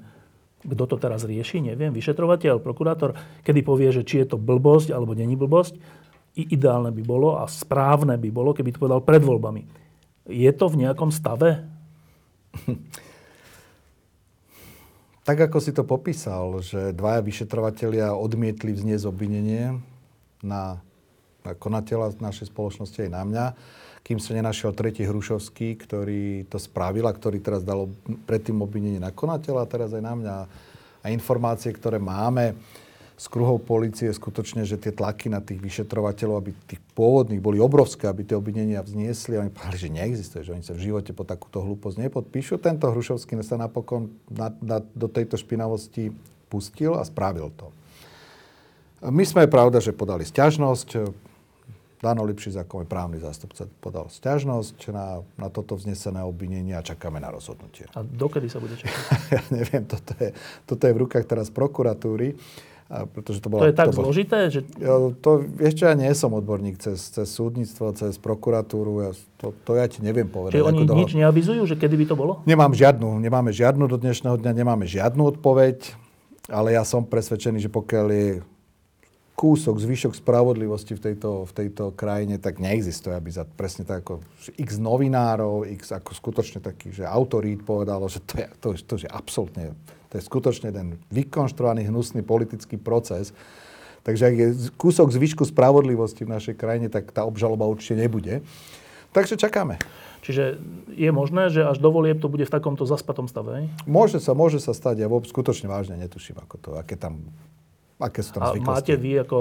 [0.63, 5.19] kto to teraz rieši, neviem, vyšetrovateľ, prokurátor, kedy povie, že či je to blbosť alebo
[5.19, 5.75] není blbosť.
[6.37, 9.86] I ideálne by bolo a správne by bolo, keby to povedal pred voľbami
[10.27, 11.67] je to v nejakom stave?
[15.27, 19.75] Tak ako si to popísal, že dvaja vyšetrovatelia odmietli vzniesť obvinenie
[20.39, 20.79] na,
[21.43, 23.47] na konateľa našej spoločnosti aj na mňa,
[24.07, 27.91] kým sa nenašiel tretí Hrušovský, ktorý to spravil a ktorý teraz dal
[28.23, 30.37] predtým obvinenie na konateľa a teraz aj na mňa.
[31.03, 32.55] A informácie, ktoré máme,
[33.17, 38.13] z kruhov policie skutočne, že tie tlaky na tých vyšetrovateľov, aby tých pôvodných boli obrovské,
[38.13, 39.41] aby tie obvinenia vzniesli.
[39.41, 42.61] Oni povedali, že neexistuje, že oni sa v živote po takúto hlúposť nepodpíšu.
[42.61, 46.13] Tento Hrušovský sa napokon na, na, do tejto špinavosti
[46.53, 47.73] pustil a spravil to.
[49.01, 50.89] My sme, pravda, že podali stiažnosť.
[51.97, 57.17] Dano Lipšic ako môj právny zástupca podal stiažnosť na, na toto vznesené obvinenie a čakáme
[57.17, 57.89] na rozhodnutie.
[57.97, 58.93] A dokedy sa bude čakať?
[59.37, 60.29] ja neviem, toto je,
[60.69, 62.37] toto je v rukách teraz prokuratúry.
[62.87, 64.47] A pretože to, bola, to je tak to zložité?
[64.47, 64.61] Že...
[65.19, 69.03] To, ešte ja nie som odborník cez, cez súdnictvo, cez prokuratúru.
[69.03, 69.11] Ja,
[69.43, 70.63] to, to ja ti neviem povedať.
[70.63, 71.21] Čiže oni nič toho...
[71.27, 72.33] neavizujú, že kedy by to bolo?
[72.47, 73.19] Nemám žiadnu.
[73.19, 75.99] Nemáme žiadnu do dnešného dňa, nemáme žiadnu odpoveď.
[76.47, 78.29] Ale ja som presvedčený, že pokiaľ je
[79.37, 84.25] kúsok, zvyšok spravodlivosti v tejto, v tejto krajine, tak neexistuje, aby za presne tak ako
[84.57, 89.11] x novinárov, x ako skutočne taký, že autorít povedalo, že to je, to, to je
[89.13, 89.77] absolútne
[90.17, 93.35] to je skutočne ten vykonštruovaný hnusný politický proces.
[94.07, 98.41] Takže ak je kúsok zvyšku spravodlivosti v našej krajine, tak tá obžaloba určite nebude.
[99.11, 99.83] Takže čakáme.
[100.23, 100.59] Čiže
[100.95, 103.67] je možné, že až do volieb to bude v takomto zaspatom stave?
[103.87, 105.03] Môže sa, môže sa stať.
[105.03, 107.29] Ja vôbec skutočne vážne netuším, ako to, aké tam,
[107.97, 108.71] aké sú tam A zvyklosti.
[108.71, 109.39] máte vy ako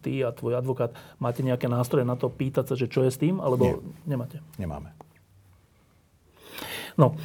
[0.00, 3.18] ty a tvoj advokát, máte nejaké nástroje na to pýtať sa, že čo je s
[3.18, 3.76] tým, alebo Nie.
[4.08, 4.38] nemáte?
[4.56, 4.94] Nemáme.
[6.96, 7.16] No,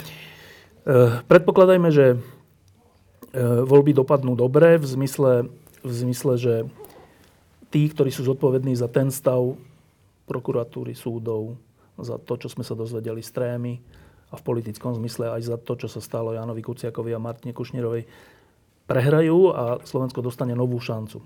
[0.88, 2.18] e, predpokladajme, že
[3.38, 5.46] E, voľby dopadnú dobre v zmysle,
[5.84, 6.54] v zmysle, že
[7.68, 9.54] tí, ktorí sú zodpovední za ten stav
[10.26, 11.60] prokuratúry, súdov,
[12.00, 13.74] za to, čo sme sa dozvedeli z trémy
[14.32, 18.10] a v politickom zmysle aj za to, čo sa stalo Janovi Kuciakovi a Martine Kušnírovej,
[18.88, 21.20] prehrajú a Slovensko dostane novú šancu.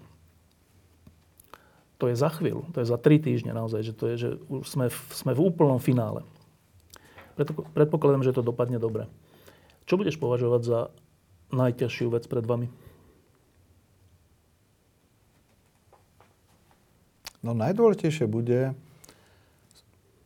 [2.02, 4.66] To je za chvíľu, to je za tri týždne naozaj, že, to je, že už
[4.66, 6.26] sme v, sme v úplnom finále.
[7.78, 9.06] Predpokladám, že to dopadne dobre.
[9.86, 10.80] Čo budeš považovať za
[11.54, 12.74] najťažšiu vec pred vami?
[17.46, 18.74] No najdôležitejšie bude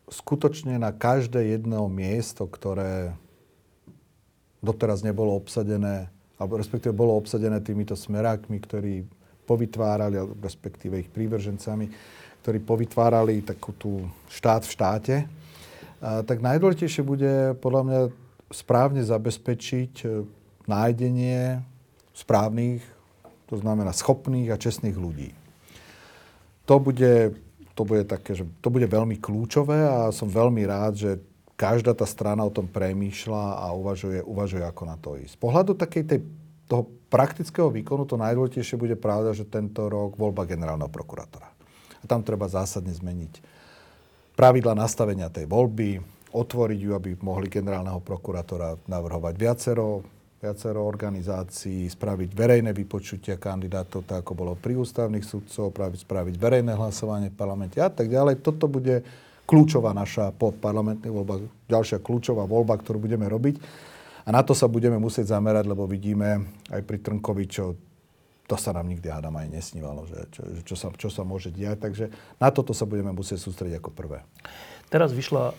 [0.07, 3.15] skutočne na každé jedno miesto, ktoré
[4.63, 8.93] doteraz nebolo obsadené, alebo respektíve bolo obsadené týmito smerákmi, ktorí
[9.45, 11.85] povytvárali, respektíve ich prívržencami,
[12.43, 15.15] ktorí povytvárali takú tú štát v štáte,
[16.01, 17.99] tak najdôležitejšie bude podľa mňa
[18.51, 20.05] správne zabezpečiť
[20.69, 21.61] nájdenie
[22.13, 22.81] správnych,
[23.45, 25.33] to znamená schopných a čestných ľudí.
[26.65, 27.37] To bude,
[27.77, 31.11] to bude, také, že to bude veľmi kľúčové a som veľmi rád, že
[31.55, 35.35] každá tá strana o tom premýšľa a uvažuje, uvažuje ako na to ísť.
[35.35, 36.19] Z pohľadu takej tej,
[36.67, 41.47] toho praktického výkonu to najdôležitejšie bude pravda, že tento rok voľba generálneho prokurátora.
[41.99, 43.39] A tam treba zásadne zmeniť
[44.35, 46.03] pravidla nastavenia tej voľby,
[46.35, 50.03] otvoriť ju, aby mohli generálneho prokurátora navrhovať viacero
[50.45, 57.33] viacero organizácií, spraviť verejné vypočutia kandidátov, tak ako bolo pri ústavných sudcov, spraviť, verejné hlasovanie
[57.33, 58.45] v parlamente a tak ďalej.
[58.45, 59.01] Toto bude
[59.45, 63.55] kľúčová naša po parlamentných voľbách, ďalšia kľúčová voľba, ktorú budeme robiť.
[64.25, 67.77] A na to sa budeme musieť zamerať, lebo vidíme aj pri Trnkovi, čo
[68.45, 71.77] to sa nám nikdy, hádam, aj nesnívalo, že čo, čo, sa, čo sa môže diať.
[71.81, 72.05] Takže
[72.41, 74.25] na toto sa budeme musieť sústrediť ako prvé.
[74.89, 75.55] Teraz vyšla e,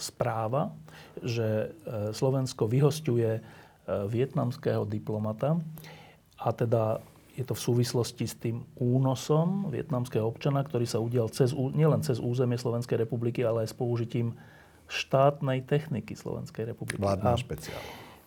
[0.00, 0.72] správa,
[1.20, 3.40] že e, Slovensko vyhostuje
[3.88, 5.56] vietnamského diplomata
[6.36, 7.00] a teda
[7.38, 12.18] je to v súvislosti s tým únosom vietnamského občana, ktorý sa udial cez, nielen cez
[12.18, 14.34] územie Slovenskej republiky, ale aj s použitím
[14.90, 16.98] štátnej techniky Slovenskej republiky.
[16.98, 17.78] Vládna špeciál.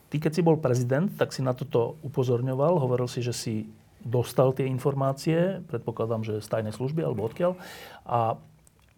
[0.07, 2.79] Ty, keď si bol prezident, tak si na toto upozorňoval.
[2.79, 3.67] Hovoril si, že si
[3.99, 7.59] dostal tie informácie, predpokladám, že z tajnej služby alebo odkiaľ,
[8.07, 8.39] a,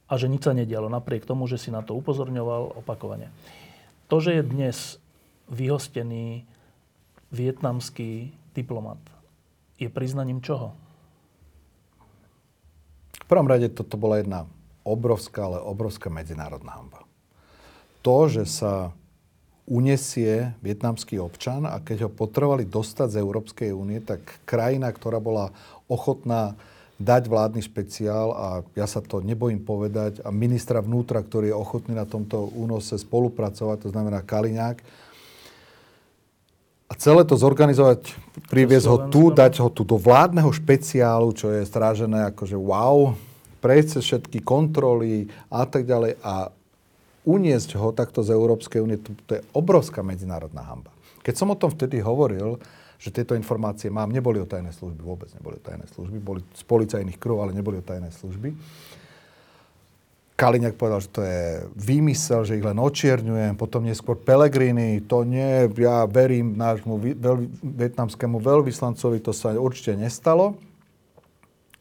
[0.06, 3.34] a že nič sa nedialo, napriek tomu, že si na to upozorňoval opakovane.
[4.14, 4.78] To, že je dnes
[5.50, 6.46] vyhostený
[7.34, 9.13] vietnamský diplomat
[9.88, 10.74] je priznaním čoho?
[13.24, 14.48] V prvom rade toto bola jedna
[14.84, 17.08] obrovská, ale obrovská medzinárodná hamba.
[18.04, 18.92] To, že sa
[19.64, 25.56] unesie vietnamský občan a keď ho potrebovali dostať z Európskej únie, tak krajina, ktorá bola
[25.88, 26.60] ochotná
[27.00, 31.96] dať vládny špeciál a ja sa to nebojím povedať a ministra vnútra, ktorý je ochotný
[31.96, 34.84] na tomto únose spolupracovať, to znamená Kaliňák,
[36.94, 38.14] a celé to zorganizovať,
[38.54, 43.18] priviesť ho tu, dať ho tu do vládneho špeciálu, čo je strážené akože wow,
[43.66, 46.54] prejsť všetky kontroly a tak ďalej a
[47.26, 50.94] uniesť ho takto z Európskej únie, to, to je obrovská medzinárodná hamba.
[51.26, 52.62] Keď som o tom vtedy hovoril,
[53.02, 56.62] že tieto informácie mám, neboli o tajné služby, vôbec neboli o tajné služby, boli z
[56.62, 58.54] policajných krov, ale neboli o tajné služby.
[60.34, 65.70] Kaliňák povedal, že to je výmysel, že ich len očierňujem, potom neskôr Pelegrini, to nie,
[65.78, 70.58] ja verím nášmu veľ, vietnamskému veľvyslancovi, to sa určite nestalo.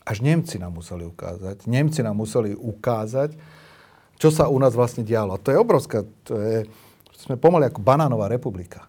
[0.04, 3.32] Až Nemci nám museli ukázať, Nemci nám museli ukázať,
[4.20, 5.34] čo sa u nás vlastne dialo.
[5.34, 6.68] A to je obrovská, to je,
[7.16, 8.84] sme pomaly ako banánová republika.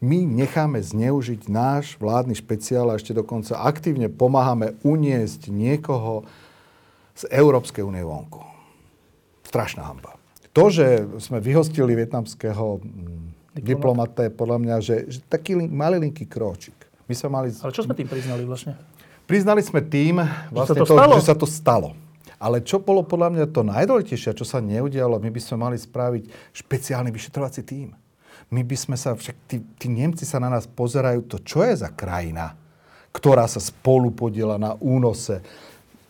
[0.00, 6.26] My necháme zneužiť náš vládny špeciál a ešte dokonca aktívne pomáhame uniesť niekoho,
[7.12, 8.51] z Európskej únie vonku.
[9.52, 10.16] Strašná hamba.
[10.56, 16.76] To, že sme vyhostili vietnamského mm, diplomata, je podľa mňa, že, že taký malinký kročik.
[17.04, 17.48] My sme mali...
[17.60, 18.80] Ale čo sme tým priznali vlastne?
[19.28, 21.92] Priznali sme tým, vlastne že, to, to, že sa to stalo.
[22.40, 26.56] Ale čo bolo podľa mňa to najdôležitejšie, čo sa neudialo, my by sme mali spraviť
[26.56, 27.92] špeciálny vyšetrovací tím.
[28.48, 31.76] My by sme sa, však tí, tí Nemci sa na nás pozerajú, to čo je
[31.76, 32.56] za krajina,
[33.12, 35.44] ktorá sa spolu podiela na únose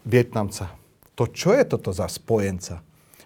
[0.07, 0.71] Vietnamca.
[1.19, 2.81] To čo je toto za spojenca?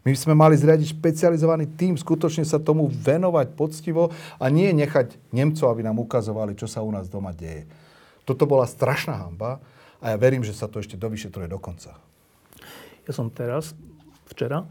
[0.07, 5.67] My sme mali zriadiť špecializovaný tím, skutočne sa tomu venovať poctivo a nie nechať Nemcov,
[5.67, 7.67] aby nám ukazovali, čo sa u nás doma deje.
[8.23, 9.59] Toto bola strašná hamba
[9.99, 11.99] a ja verím, že sa to ešte dovyšetruje do konca.
[13.03, 13.75] Ja som teraz,
[14.31, 14.67] včera, e,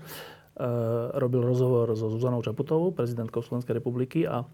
[1.19, 4.47] robil rozhovor so Zuzanou Čaputovou, prezidentkou Slovenskej republiky a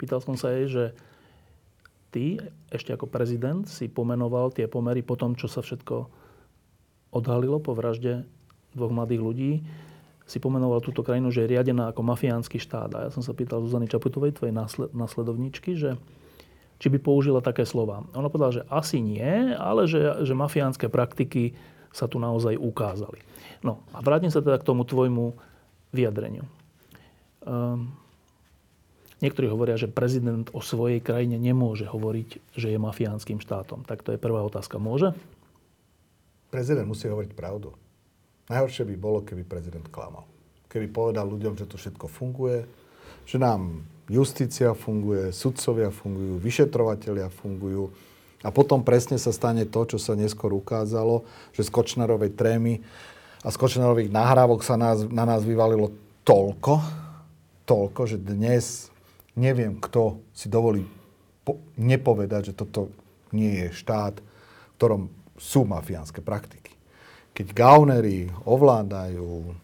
[0.00, 0.84] pýtal som sa jej, že
[2.08, 2.40] ty
[2.72, 6.08] ešte ako prezident si pomenoval tie pomery po tom, čo sa všetko
[7.12, 8.24] odhalilo po vražde
[8.72, 9.52] dvoch mladých ľudí,
[10.32, 12.88] si pomenoval túto krajinu, že je riadená ako mafiánsky štát.
[12.96, 14.56] A ja som sa pýtal Zuzany Čaputovej, tvojej
[14.96, 16.00] následovníčky, že
[16.80, 18.08] či by použila také slova.
[18.16, 21.52] Ona povedala, že asi nie, ale že, že mafiánske praktiky
[21.92, 23.20] sa tu naozaj ukázali.
[23.60, 25.36] No a vrátim sa teda k tomu tvojmu
[25.92, 26.48] vyjadreniu.
[27.44, 27.92] Um,
[29.20, 33.84] niektorí hovoria, že prezident o svojej krajine nemôže hovoriť, že je mafiánskym štátom.
[33.84, 34.80] Tak to je prvá otázka.
[34.80, 35.12] Môže?
[36.48, 37.76] Prezident musí hovoriť pravdu.
[38.50, 40.26] Najhoršie by bolo, keby prezident klamal.
[40.66, 42.64] Keby povedal ľuďom, že to všetko funguje,
[43.28, 47.92] že nám justícia funguje, sudcovia fungujú, vyšetrovatelia fungujú,
[48.42, 51.22] a potom presne sa stane to, čo sa neskôr ukázalo,
[51.54, 52.82] že z Kočnerovej trémy
[53.46, 55.94] a z Kočnerových nahrávok sa nás, na nás vyvalilo
[56.26, 56.82] toľko,
[57.62, 58.90] toľko, že dnes
[59.38, 60.82] neviem, kto si dovolí
[61.46, 62.90] po, nepovedať, že toto
[63.30, 65.02] nie je štát, v ktorom
[65.38, 66.61] sú mafiánske praktiky.
[67.32, 69.56] Keď gaunery ovládajú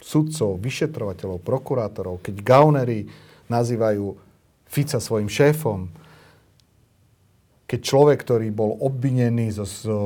[0.00, 3.10] sudcov, vyšetrovateľov, prokurátorov, keď gaunery
[3.52, 4.16] nazývajú
[4.66, 5.86] Fica svojim šéfom,
[7.66, 10.00] keď človek, ktorý bol obvinený zo, zo,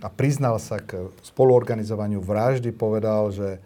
[0.00, 3.60] a priznal sa k spoluorganizovaniu vraždy, povedal, že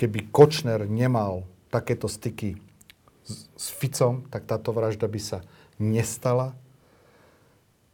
[0.00, 2.56] keby Kočner nemal takéto styky
[3.24, 5.38] s, s Ficom, tak táto vražda by sa
[5.76, 6.56] nestala.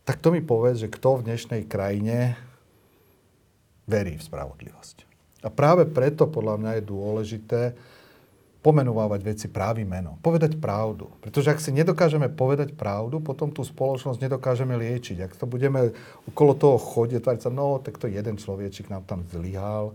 [0.07, 2.39] Tak to mi povedz, že kto v dnešnej krajine
[3.85, 4.97] verí v spravodlivosť.
[5.45, 7.63] A práve preto podľa mňa je dôležité,
[8.65, 10.17] pomenovávať veci právým menom.
[10.25, 11.13] Povedať pravdu.
[11.21, 15.21] Pretože ak si nedokážeme povedať pravdu, potom tú spoločnosť nedokážeme liečiť.
[15.21, 15.93] Ak to budeme
[16.33, 19.93] okolo toho chodiť, tak sa, no, tak to jeden človečik nám tam zlyhal,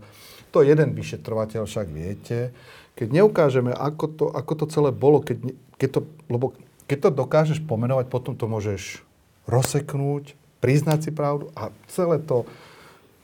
[0.54, 2.54] to jeden vyšetrovateľ však viete.
[2.94, 6.00] Keď neukážeme, ako to, ako to celé bolo, keď, keď, to,
[6.30, 6.54] lebo
[6.86, 9.02] keď to dokážeš pomenovať, potom to môžeš
[9.50, 12.46] rozseknúť, priznať si pravdu a celé to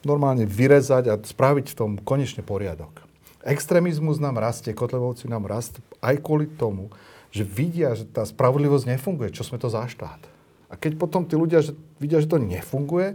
[0.06, 3.02] normálne vyrezať a spraviť v tom konečne poriadok.
[3.46, 6.90] Extrémizmus nám rastie, kotlevovci nám rastú aj kvôli tomu,
[7.30, 9.34] že vidia, že tá spravodlivosť nefunguje.
[9.34, 10.18] Čo sme to za štát?
[10.66, 13.14] A keď potom tí ľudia že vidia, že to nefunguje,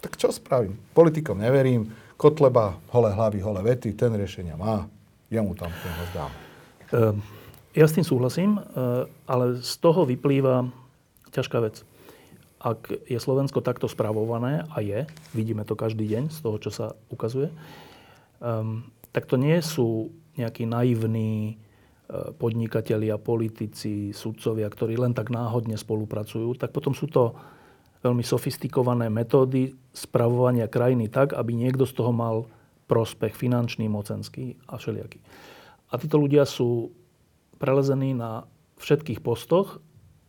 [0.00, 0.76] tak čo spravím?
[0.92, 4.84] Politikom neverím, Kotleba, holé hlavy, holé vety, ten riešenia má,
[5.32, 6.32] ja mu tam ten dám.
[6.92, 7.24] Ehm,
[7.72, 10.68] ja s tým súhlasím, ehm, ale z toho vyplýva
[11.32, 11.80] ťažká vec.
[12.60, 16.86] Ak je Slovensko takto spravované, a je, vidíme to každý deň z toho, čo sa
[17.08, 17.48] ukazuje,
[18.44, 21.54] ehm, tak to nie sú nejakí naivní e,
[22.36, 27.34] podnikatelia, politici, sudcovia, ktorí len tak náhodne spolupracujú, tak potom sú to
[28.00, 32.48] veľmi sofistikované metódy spravovania krajiny tak, aby niekto z toho mal
[32.88, 35.20] prospech finančný, mocenský a všelijaký.
[35.90, 36.90] A títo ľudia sú
[37.60, 38.46] prelezení na
[38.80, 39.78] všetkých postoch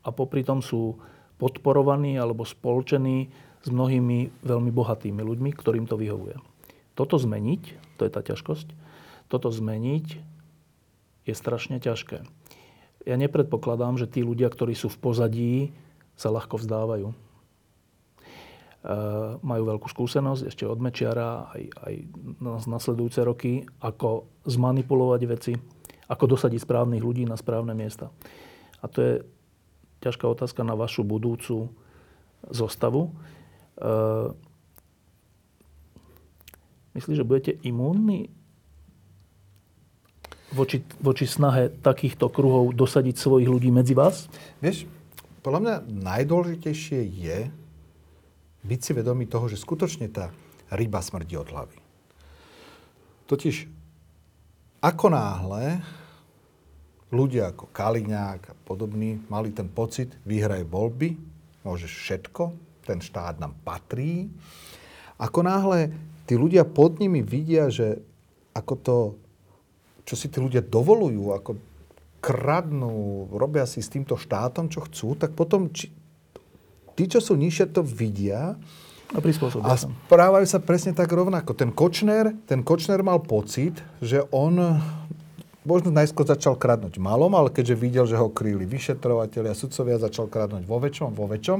[0.03, 0.99] a popri tom sú
[1.41, 3.33] podporovaní alebo spolčení
[3.65, 6.37] s mnohými veľmi bohatými ľuďmi, ktorým to vyhovuje.
[6.93, 8.73] Toto zmeniť to je tá ťažkosť.
[9.29, 10.05] Toto zmeniť
[11.29, 12.25] je strašne ťažké.
[13.05, 15.53] Ja nepredpokladám, že tí ľudia, ktorí sú v pozadí,
[16.17, 17.13] sa ľahko vzdávajú.
[17.13, 17.15] E,
[19.37, 21.93] majú veľkú skúsenosť ešte od Mečiara aj, aj
[22.41, 25.53] na nasledujúce roky, ako zmanipulovať veci,
[26.09, 28.09] ako dosadiť správnych ľudí na správne miesta.
[28.81, 29.13] A to je
[30.01, 31.69] ťažká otázka na vašu budúcu
[32.49, 33.13] zostavu.
[33.77, 34.51] E,
[36.91, 38.27] Myslíš, že budete imúnni
[40.51, 44.27] voči, voči snahe takýchto kruhov dosadiť svojich ľudí medzi vás?
[44.59, 44.83] Vieš,
[45.39, 47.39] podľa mňa najdôležitejšie je
[48.61, 50.29] byť si vedomý toho, že skutočne tá
[50.69, 51.79] ryba smrdí od hlavy.
[53.31, 53.71] Totiž
[54.83, 55.79] ako náhle
[57.11, 61.19] ľudia ako Kaliňák a podobní mali ten pocit, vyhraj voľby,
[61.67, 62.43] môžeš všetko,
[62.87, 64.31] ten štát nám patrí.
[65.21, 65.93] Ako náhle
[66.25, 68.01] tí ľudia pod nimi vidia, že
[68.55, 68.97] ako to,
[70.07, 71.51] čo si tí ľudia dovolujú, ako
[72.23, 75.91] kradnú, robia si s týmto štátom, čo chcú, tak potom či,
[76.95, 78.55] tí, čo sú nižšie, to vidia
[79.11, 79.19] a
[79.59, 81.51] a správajú sa presne tak rovnako.
[81.51, 84.55] Ten Kočner, ten Kočner mal pocit, že on
[85.61, 90.65] možno najskôr začal kradnúť malom, ale keďže videl, že ho kryli vyšetrovateľia, sudcovia, začal kradnúť
[90.65, 91.59] vo väčšom, vo väčšom.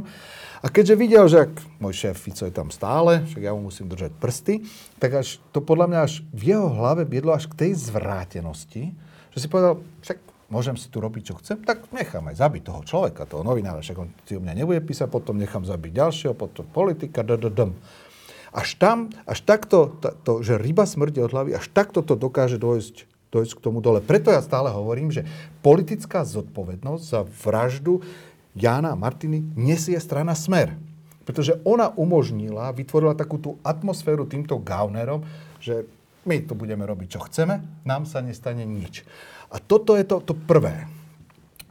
[0.62, 3.90] A keďže videl, že ak môj šéf Fico je tam stále, však ja mu musím
[3.90, 4.66] držať prsty,
[4.98, 8.94] tak až to podľa mňa až v jeho hlave biedlo až k tej zvrátenosti,
[9.34, 10.18] že si povedal, však
[10.52, 13.98] môžem si tu robiť, čo chcem, tak nechám aj zabiť toho človeka, toho novinára, však
[13.98, 17.78] on si o mňa nebude písať, potom nechám zabiť ďalšieho, potom politika, ddm.
[18.52, 22.60] Až tam, až takto, to, to, že ryba smrdí od hlavy, až takto to dokáže
[22.60, 24.04] dojsť, dojsť k tomu dole.
[24.04, 25.24] Preto ja stále hovorím, že
[25.64, 28.04] politická zodpovednosť za vraždu
[28.54, 30.76] Jána a Martiny nesie strana Smer.
[31.24, 35.24] Pretože ona umožnila, vytvorila takú tú atmosféru týmto gaunerom,
[35.64, 35.88] že
[36.28, 39.08] my tu budeme robiť, čo chceme, nám sa nestane nič.
[39.50, 40.86] A toto je to, to prvé.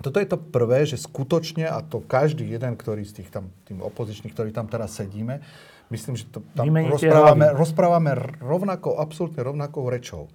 [0.00, 3.84] Toto je to prvé, že skutočne, a to každý jeden, ktorý z tých tam, tým
[3.84, 5.44] opozičných, ktorí tam teraz sedíme,
[5.92, 10.32] myslím, že to tam rozprávame, rozprávame rovnako, absolútne rovnakou rečou.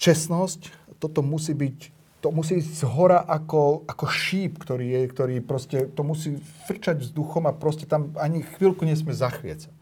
[0.00, 5.34] Čestnosť, toto musí byť to musí ísť z hora ako, ako šíp, ktorý je, ktorý
[5.40, 6.36] proste, to musí
[6.68, 9.72] frčať vzduchom a proste tam ani chvíľku nesme zachviecať.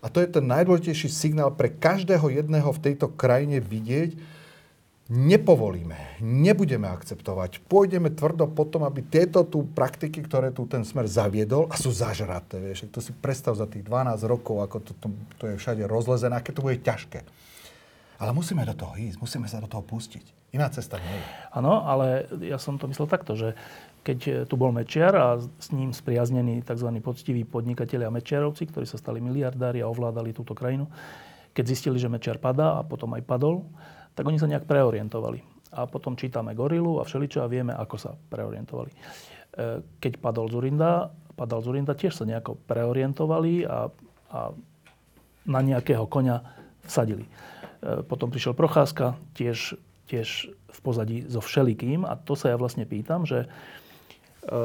[0.00, 4.16] A to je ten najdôležitejší signál pre každého jedného v tejto krajine vidieť,
[5.12, 7.60] nepovolíme, nebudeme akceptovať.
[7.68, 12.56] Pôjdeme tvrdo potom, aby tieto tu praktiky, ktoré tu ten smer zaviedol, a sú zažraté,
[12.60, 15.06] vieš, to si predstav za tých 12 rokov, ako to, to,
[15.36, 17.20] to je všade rozlezené, aké to bude ťažké.
[18.18, 20.54] Ale musíme do toho ísť, musíme sa do toho pustiť.
[20.54, 21.26] Iná cesta nie je.
[21.50, 23.58] Áno, ale ja som to myslel takto, že
[24.06, 26.86] keď tu bol Mečiar a s ním spriaznení tzv.
[27.02, 30.86] poctiví podnikatelia Mečiarovci, ktorí sa stali miliardári a ovládali túto krajinu,
[31.56, 33.66] keď zistili, že Mečiar padá a potom aj padol,
[34.14, 35.42] tak oni sa nejak preorientovali.
[35.74, 38.94] A potom čítame Gorilu a všeličo a vieme, ako sa preorientovali.
[38.94, 38.98] E,
[39.98, 43.90] keď padol Zurinda, padal Zurinda, tiež sa nejako preorientovali a,
[44.30, 44.40] a
[45.50, 46.36] na nejakého koňa
[46.86, 47.26] vsadili.
[47.84, 49.76] E, potom prišiel Procházka, tiež,
[50.08, 52.08] tiež v pozadí so všelikým.
[52.08, 54.56] A to sa ja vlastne pýtam, že e,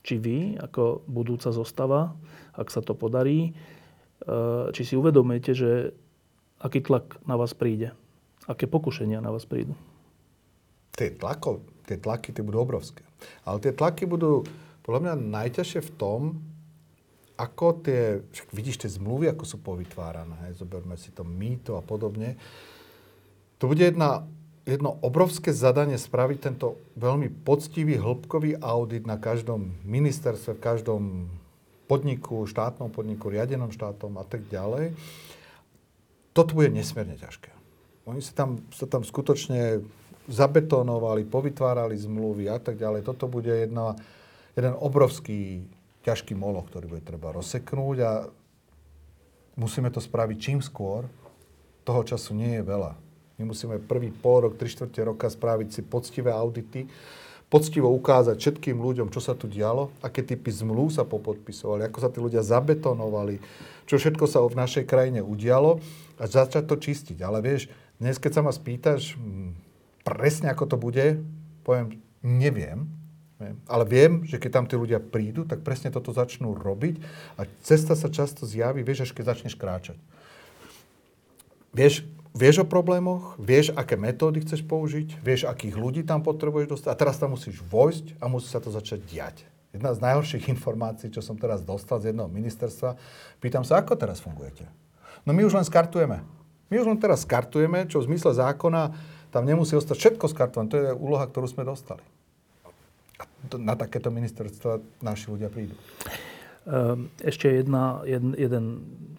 [0.00, 2.16] či vy, ako budúca zostava,
[2.56, 3.56] ak sa to podarí,
[4.76, 5.70] či si uvedomujete, že
[6.60, 7.96] aký tlak na vás príde?
[8.44, 9.72] Aké pokušenia na vás prídu?
[10.92, 13.00] Tie, tlako, tie tlaky tie budú obrovské.
[13.48, 14.44] Ale tie tlaky budú
[14.84, 16.20] podľa mňa najťažšie v tom,
[17.34, 21.82] ako tie, však vidíš tie zmluvy, ako sú povytvárané, hej, zoberme si to mýto a
[21.82, 22.38] podobne.
[23.58, 24.26] To bude jedna,
[24.62, 31.02] jedno obrovské zadanie spraviť tento veľmi poctivý, hĺbkový audit na každom ministerstve, v každom
[31.90, 34.94] podniku, štátnom podniku, riadenom štátom a tak ďalej
[36.34, 37.54] toto bude nesmierne ťažké.
[38.10, 39.80] Oni sa tam, sa tam skutočne
[40.26, 43.06] zabetonovali, povytvárali zmluvy a tak ďalej.
[43.06, 43.96] Toto bude jedna,
[44.58, 45.64] jeden obrovský
[46.04, 48.12] ťažký moloch, ktorý bude treba rozseknúť a
[49.56, 51.08] musíme to spraviť čím skôr.
[51.84, 52.92] Toho času nie je veľa.
[53.40, 56.86] My musíme prvý pol rok, tri štvrte roka spraviť si poctivé audity,
[57.50, 62.10] poctivo ukázať všetkým ľuďom, čo sa tu dialo, aké typy zmluv sa popodpisovali, ako sa
[62.10, 63.42] tí ľudia zabetonovali,
[63.90, 65.82] čo všetko sa v našej krajine udialo
[66.18, 67.18] a začať to čistiť.
[67.20, 67.66] Ale vieš,
[67.98, 69.54] dnes keď sa ma spýtaš hm,
[70.06, 71.22] presne ako to bude,
[71.66, 72.86] poviem, neviem,
[73.68, 77.00] ale viem, že keď tam tí ľudia prídu, tak presne toto začnú robiť
[77.36, 79.98] a cesta sa často zjaví, vieš, až keď začneš kráčať.
[81.74, 86.88] Vieš, vieš o problémoch, vieš, aké metódy chceš použiť, vieš, akých ľudí tam potrebuješ dostať
[86.90, 89.36] a teraz tam musíš vojsť a musí sa to začať diať.
[89.74, 92.94] Jedna z najhorších informácií, čo som teraz dostal z jedného ministerstva,
[93.42, 94.70] pýtam sa, ako teraz fungujete?
[95.26, 96.22] No my už len skartujeme.
[96.70, 98.94] My už len teraz skartujeme, čo v zmysle zákona
[99.34, 100.70] tam nemusí ostať všetko skartované.
[100.70, 102.06] To je úloha, ktorú sme dostali.
[103.54, 105.76] Na takéto ministerstva naši ľudia prídu.
[106.64, 108.64] Ehm, ešte jedna, jeden, jeden,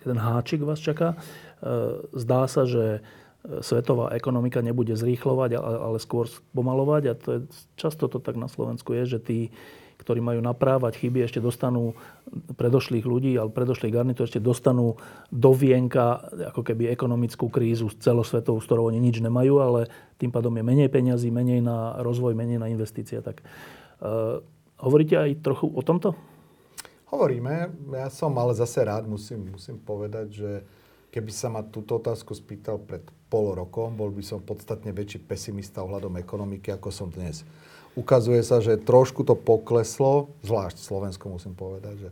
[0.02, 1.14] jeden háčik vás čaká.
[1.62, 3.06] Ehm, zdá sa, že
[3.62, 6.26] svetová ekonomika nebude zrýchlovať, ale skôr
[6.58, 7.04] pomalovať.
[7.06, 7.40] A to je,
[7.78, 9.40] často to tak na Slovensku je, že tí
[9.96, 11.96] ktorí majú naprávať chyby, ešte dostanú
[12.60, 15.00] predošlých ľudí, ale predošlých garnitúr ešte dostanú
[15.32, 16.20] do vienka
[16.52, 19.88] ako keby ekonomickú krízu celosvetovú, s ktorou oni nič nemajú, ale
[20.20, 23.24] tým pádom je menej peňazí, menej na rozvoj, menej na investície.
[23.24, 23.40] Tak
[24.82, 26.16] hovoríte aj trochu o tomto?
[27.10, 27.72] Hovoríme.
[27.96, 30.52] Ja som ale zase rád, musím, musím povedať, že
[31.14, 35.80] keby sa ma túto otázku spýtal pred pol rokom, bol by som podstatne väčší pesimista
[35.80, 37.48] ohľadom ekonomiky, ako som dnes
[37.96, 42.10] ukazuje sa, že trošku to pokleslo, zvlášť Slovensko musím povedať, že,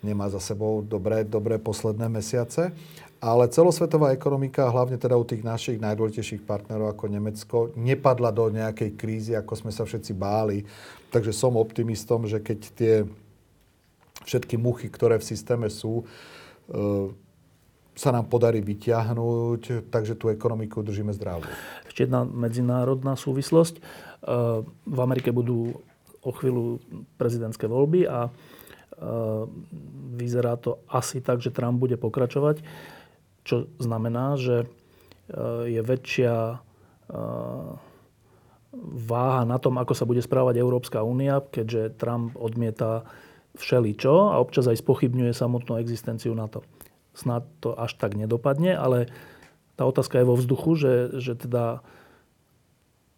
[0.00, 2.72] nemá za sebou dobré, dobré posledné mesiace.
[3.20, 8.96] Ale celosvetová ekonomika, hlavne teda u tých našich najdôležitejších partnerov ako Nemecko, nepadla do nejakej
[8.96, 10.64] krízy, ako sme sa všetci báli.
[11.12, 12.94] Takže som optimistom, že keď tie
[14.24, 16.04] všetky muchy, ktoré v systéme sú, e,
[17.92, 21.44] sa nám podarí vyťahnuť, takže tú ekonomiku držíme zdravú.
[21.84, 23.76] Ešte jedna medzinárodná súvislosť.
[23.76, 23.80] E,
[24.64, 25.76] v Amerike budú
[26.24, 26.80] o chvíľu
[27.20, 28.32] prezidentské voľby a
[30.12, 32.60] vyzerá to asi tak, že Trump bude pokračovať
[33.44, 34.66] čo znamená, že e,
[35.74, 36.56] je väčšia e,
[39.10, 43.08] váha na tom, ako sa bude správať Európska únia, keďže Trump odmieta
[43.58, 46.62] všeličo a občas aj spochybňuje samotnú existenciu NATO.
[47.10, 49.10] Snad to až tak nedopadne, ale
[49.74, 51.82] tá otázka je vo vzduchu, že, že teda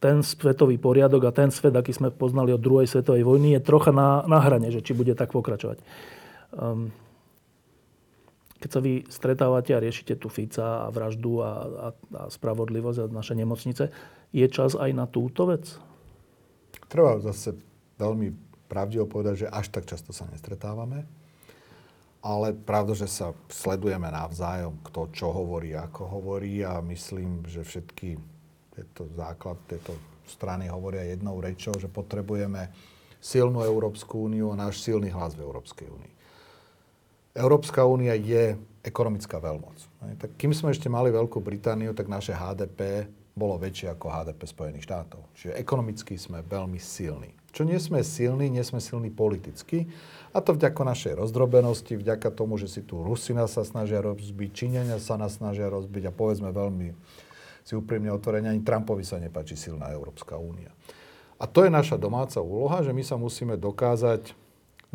[0.02, 3.94] ten svetový poriadok a ten svet, aký sme poznali od druhej svetovej vojny, je trocha
[3.94, 5.78] na, na hrane, že či bude tak pokračovať.
[6.58, 6.90] Um,
[8.58, 11.88] keď sa vy stretávate a riešite tu Fica a vraždu a, a,
[12.18, 13.94] a spravodlivosť a naše nemocnice,
[14.34, 15.70] je čas aj na túto vec?
[16.90, 17.54] Treba zase
[18.02, 18.34] veľmi
[18.66, 21.06] pravdivo povedať, že až tak často sa nestretávame.
[22.22, 28.31] Ale pravda, že sa sledujeme navzájom, kto čo hovorí, ako hovorí a myslím, že všetky
[28.72, 29.92] tieto základ tejto
[30.24, 32.72] strany hovoria jednou rečou, že potrebujeme
[33.20, 36.14] silnú Európsku úniu a náš silný hlas v Európskej únii.
[37.32, 39.78] Európska únia je ekonomická veľmoc.
[40.20, 44.84] Tak kým sme ešte mali Veľkú Britániu, tak naše HDP bolo väčšie ako HDP Spojených
[44.84, 45.20] štátov.
[45.32, 47.32] Čiže ekonomicky sme veľmi silní.
[47.52, 49.88] Čo nie sme silní, nie sme silní politicky.
[50.36, 55.00] A to vďaka našej rozdrobenosti, vďaka tomu, že si tu Rusina sa snažia rozbiť, Číňania
[55.00, 56.92] sa nás snažia rozbiť a povedzme veľmi
[57.62, 60.70] si úprimne otvorene, ani Trumpovi sa nepáči silná Európska únia.
[61.42, 64.34] A to je naša domáca úloha, že my sa musíme dokázať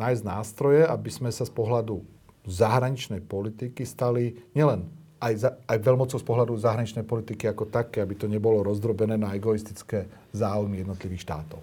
[0.00, 2.00] nájsť nástroje, aby sme sa z pohľadu
[2.48, 4.88] zahraničnej politiky stali nielen
[5.18, 9.34] aj, za, aj veľmocou z pohľadu zahraničnej politiky ako také, aby to nebolo rozdrobené na
[9.34, 11.60] egoistické záujmy jednotlivých štátov.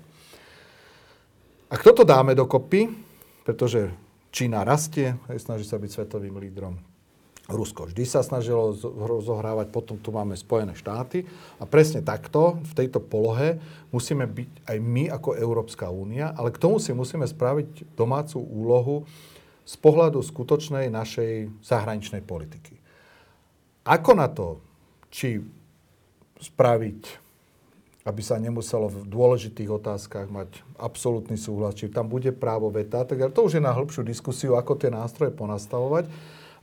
[1.71, 2.91] A kto to dáme dokopy,
[3.41, 3.89] pretože
[4.29, 6.75] Čína rastie, snaží sa byť svetovým lídrom.
[7.45, 8.73] Rusko vždy sa snažilo
[9.21, 11.29] zohrávať, potom tu máme Spojené štáty
[11.61, 13.61] a presne takto, v tejto polohe
[13.93, 19.05] musíme byť aj my ako Európska únia, ale k tomu si musíme spraviť domácu úlohu,
[19.65, 22.77] z pohľadu skutočnej našej zahraničnej politiky.
[23.81, 24.61] Ako na to,
[25.09, 25.41] či
[26.37, 27.01] spraviť,
[28.05, 33.33] aby sa nemuselo v dôležitých otázkach mať absolútny súhlas, či tam bude právo veta, tak
[33.33, 36.05] to už je na hĺbšiu diskusiu, ako tie nástroje ponastavovať.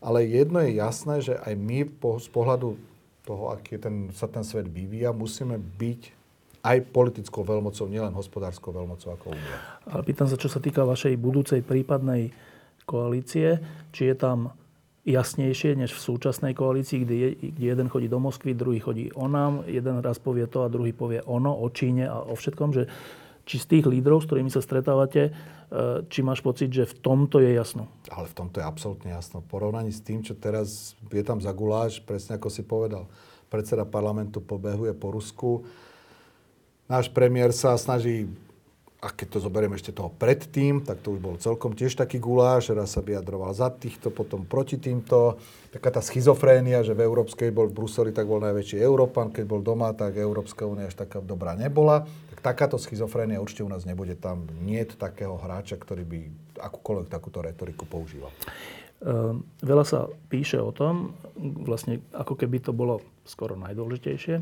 [0.02, 2.74] Ale jedno je jasné, že aj my po, z pohľadu
[3.22, 6.22] toho, aký ten, sa ten svet vyvíja, musíme byť
[6.62, 9.56] aj politickou veľmocou, nielen hospodárskou veľmocou ako Únia.
[9.86, 12.30] Ale pýtam sa, čo sa týka vašej budúcej prípadnej
[12.86, 13.62] koalície,
[13.94, 14.54] či je tam
[15.02, 19.26] jasnejšie než v súčasnej koalícii, kde, je, kde jeden chodí do Moskvy, druhý chodí o
[19.26, 22.86] nám, jeden raz povie to a druhý povie ono, o Číne a o všetkom, že
[23.42, 25.32] či z tých lídrov, s ktorými sa stretávate, e,
[26.06, 27.90] či máš pocit, že v tomto je jasno?
[28.10, 29.42] Ale v tomto je absolútne jasno.
[29.42, 33.10] V porovnaní s tým, čo teraz je tam za guláš, presne ako si povedal,
[33.50, 35.66] predseda parlamentu pobehuje po Rusku.
[36.86, 38.30] Náš premiér sa snaží
[39.02, 42.70] a keď to zoberieme ešte toho predtým, tak to už bol celkom tiež taký guláš,
[42.70, 45.42] raz sa vyjadroval za týchto, potom proti týmto.
[45.74, 49.58] Taká tá schizofrénia, že v Európskej bol v Bruseli, tak bol najväčší Európan, keď bol
[49.58, 52.06] doma, tak Európska únia až taká dobrá nebola.
[52.30, 54.46] Tak takáto schizofrénia určite u nás nebude tam.
[54.62, 56.18] Nie je takého hráča, ktorý by
[56.62, 58.30] akúkoľvek takúto retoriku používal.
[59.02, 61.18] Uh, veľa sa píše o tom,
[61.66, 64.38] vlastne ako keby to bolo skoro najdôležitejšie,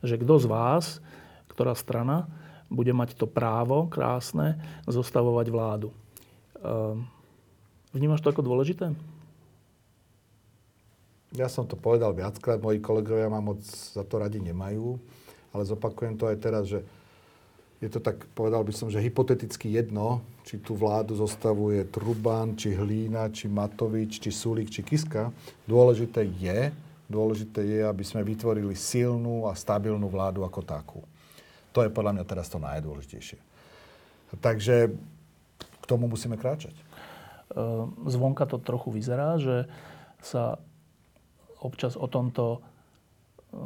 [0.00, 1.04] že kto z vás,
[1.52, 2.24] ktorá strana,
[2.70, 4.56] bude mať to právo krásne
[4.86, 5.90] zostavovať vládu.
[6.62, 7.04] Ehm,
[7.90, 8.94] vnímaš to ako dôležité?
[11.34, 14.98] Ja som to povedal viackrát, moji kolegovia ma moc za to radi nemajú,
[15.54, 16.82] ale zopakujem to aj teraz, že
[17.80, 22.76] je to tak, povedal by som, že hypoteticky jedno, či tú vládu zostavuje Truban, či
[22.76, 25.32] Hlína, či Matovič, či Sulík, či Kiska.
[25.64, 26.74] Dôležité je,
[27.08, 31.00] dôležité je, aby sme vytvorili silnú a stabilnú vládu ako takú.
[31.72, 33.38] To je podľa mňa teraz to najdôležitejšie.
[34.38, 34.94] Takže
[35.58, 36.74] k tomu musíme kráčať.
[37.50, 39.66] Ehm, zvonka to trochu vyzerá, že
[40.22, 40.62] sa
[41.58, 42.58] občas o tomto e,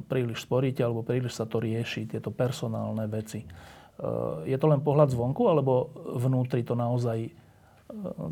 [0.09, 3.44] príliš sporíte alebo príliš sa to rieši, tieto personálne veci.
[3.44, 7.28] Ehm, je to len pohľad zvonku, alebo vnútri to naozaj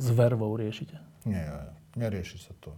[0.00, 0.96] s vervou riešite?
[1.28, 1.44] Nie,
[1.94, 2.72] nerieši sa to.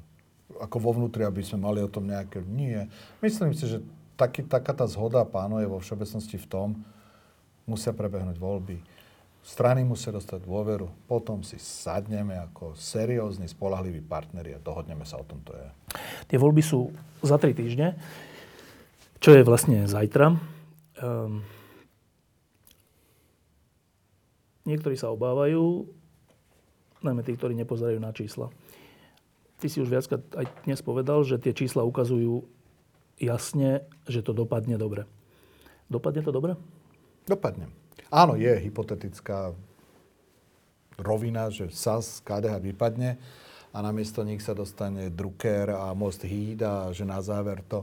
[0.60, 2.42] Ako vo vnútri, aby sme mali o tom nejaké...
[2.44, 2.90] Nie.
[3.22, 3.78] Myslím si, že
[4.14, 6.68] taký, taká tá zhoda pánuje vo všeobecnosti v tom,
[7.66, 8.78] musia prebehnúť voľby.
[9.44, 15.24] Strany musia dostať dôveru, potom si sadneme ako seriózni, spolahliví partneri a dohodneme sa o
[15.28, 15.68] tom, to je.
[16.32, 16.88] Tie voľby sú
[17.20, 17.92] za tri týždne,
[19.20, 20.32] čo je vlastne zajtra.
[20.96, 21.44] Um,
[24.64, 25.84] niektorí sa obávajú,
[27.04, 28.48] najmä tí, ktorí nepozerajú na čísla.
[29.60, 32.48] Ty si už viackrát aj dnes povedal, že tie čísla ukazujú
[33.18, 35.06] jasne, že to dopadne dobre.
[35.88, 36.58] Dopadne to dobre?
[37.28, 37.70] Dopadne.
[38.10, 39.52] Áno, je hypotetická
[40.98, 43.18] rovina, že SAS, KDH vypadne
[43.74, 47.82] a namiesto nich sa dostane Drucker a Most Híd a že na záver to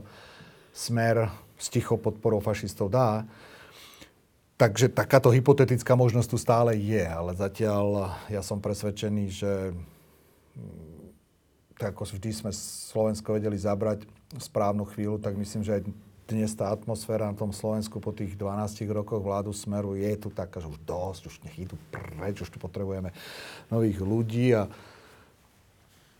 [0.72, 1.28] smer
[1.60, 3.28] s tichou podporou fašistov dá.
[4.56, 9.52] Takže takáto hypotetická možnosť tu stále je, ale zatiaľ ja som presvedčený, že
[10.56, 11.02] mm,
[11.76, 14.06] tak ako vždy sme Slovensko vedeli zabrať
[14.38, 15.82] správnu chvíľu, tak myslím, že aj
[16.32, 20.62] dnes tá atmosféra na tom Slovensku po tých 12 rokoch vládu Smeru je tu taká,
[20.62, 23.12] že už dosť, už nech idú preč, už tu potrebujeme
[23.68, 24.70] nových ľudí a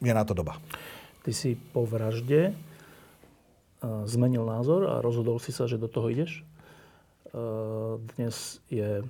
[0.03, 0.59] je na to doba.
[1.23, 6.43] Ty si po vražde uh, zmenil názor a rozhodol si sa, že do toho ideš.
[7.33, 9.07] Uh, dnes je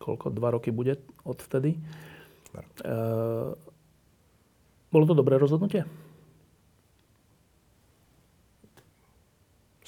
[0.00, 0.32] koľko?
[0.32, 0.96] Dva roky bude
[1.28, 1.76] od vtedy.
[2.80, 3.52] Uh,
[4.90, 5.84] bolo to dobré rozhodnutie?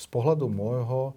[0.02, 1.14] Z pohľadu môjho,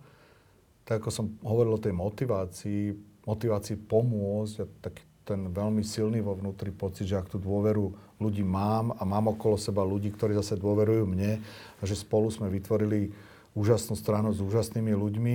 [0.86, 2.94] tak ako som hovoril o tej motivácii,
[3.26, 7.90] motivácii pomôcť a tak ten veľmi silný vo vnútri pocit, že ak tú dôveru
[8.22, 11.42] ľudí mám a mám okolo seba ľudí, ktorí zase dôverujú mne
[11.82, 13.10] a že spolu sme vytvorili
[13.58, 15.34] úžasnú stranu s úžasnými ľuďmi,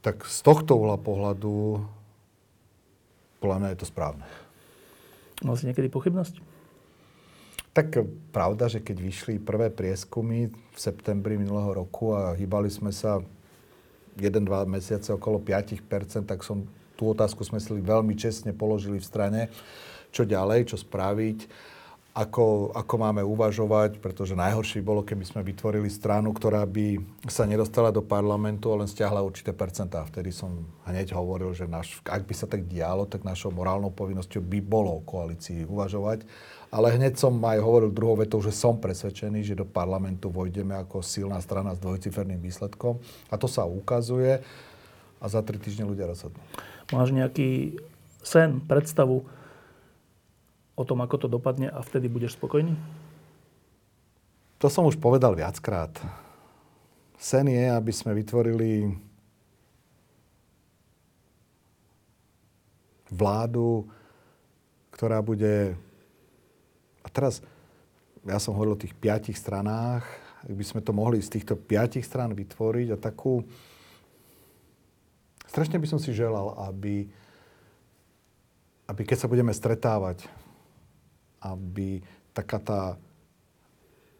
[0.00, 1.84] tak z tohto uhla pohľadu
[3.44, 4.24] podľa mňa je to správne.
[5.44, 6.59] Mal si niekedy pochybnosť?
[7.70, 8.02] Tak
[8.34, 13.22] pravda, že keď vyšli prvé prieskumy v septembri minulého roku a hýbali sme sa
[14.18, 16.66] 1-2 mesiace okolo 5%, tak som
[16.98, 19.40] tú otázku sme si veľmi čestne položili v strane,
[20.10, 21.38] čo ďalej, čo spraviť,
[22.10, 26.98] ako, ako máme uvažovať, pretože najhoršie bolo, keby sme vytvorili stranu, ktorá by
[27.30, 30.02] sa nedostala do parlamentu a len stiahla určité percentá.
[30.02, 34.42] Vtedy som hneď hovoril, že naš, ak by sa tak dialo, tak našou morálnou povinnosťou
[34.42, 36.26] by bolo o koalícii uvažovať
[36.70, 41.02] ale hneď som aj hovoril druhou vetou, že som presvedčený, že do parlamentu vojdeme ako
[41.02, 43.02] silná strana s dvojciferným výsledkom.
[43.26, 44.38] A to sa ukazuje
[45.18, 46.38] a za tri týždne ľudia rozhodnú.
[46.94, 47.82] Máš nejaký
[48.22, 49.26] sen, predstavu
[50.80, 52.72] o tom, ako to dopadne a vtedy budeš spokojný?
[54.64, 55.92] To som už povedal viackrát.
[57.20, 58.96] Sen je, aby sme vytvorili
[63.12, 63.84] vládu,
[64.96, 65.76] ktorá bude
[67.00, 67.40] a teraz,
[68.24, 70.04] ja som hovoril o tých piatich stranách,
[70.44, 73.44] ak by sme to mohli z týchto piatich strán vytvoriť a takú...
[75.48, 77.10] Strašne by som si želal, aby,
[78.86, 80.24] aby keď sa budeme stretávať,
[81.40, 82.04] aby
[82.36, 82.82] taká tá,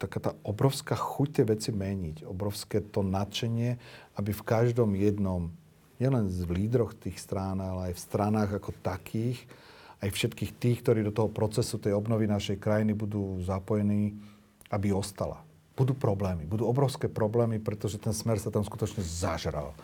[0.01, 3.77] taká tá obrovská chuť tie veci meniť, obrovské to nadšenie,
[4.17, 5.53] aby v každom jednom,
[6.01, 9.45] nielen v lídroch tých strán, ale aj v stranách ako takých,
[10.01, 14.17] aj všetkých tých, ktorí do toho procesu tej obnovy našej krajiny budú zapojení,
[14.73, 15.45] aby ostala.
[15.77, 19.77] Budú problémy, budú obrovské problémy, pretože ten smer sa tam skutočne zažral.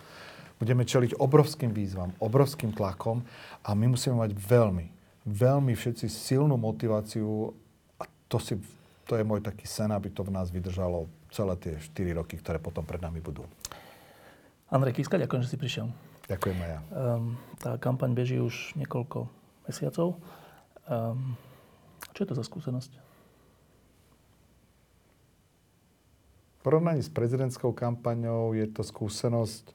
[0.57, 3.21] Budeme čeliť obrovským výzvam, obrovským tlakom
[3.61, 4.96] a my musíme mať veľmi,
[5.27, 7.51] veľmi všetci silnú motiváciu
[7.99, 8.55] a to, si,
[9.03, 12.63] to je môj taký sen, aby to v nás vydržalo celé tie 4 roky, ktoré
[12.63, 13.43] potom pred nami budú.
[14.71, 15.87] Andrej Kiska, ďakujem, že si prišiel.
[16.27, 16.79] Ďakujem aj ja.
[16.91, 19.27] Um, tá kampaň beží už niekoľko
[19.67, 20.19] mesiacov.
[20.87, 21.35] Um,
[22.11, 22.91] čo je to za skúsenosť?
[26.51, 29.71] V porovnaní s prezidentskou kampaňou je to skúsenosť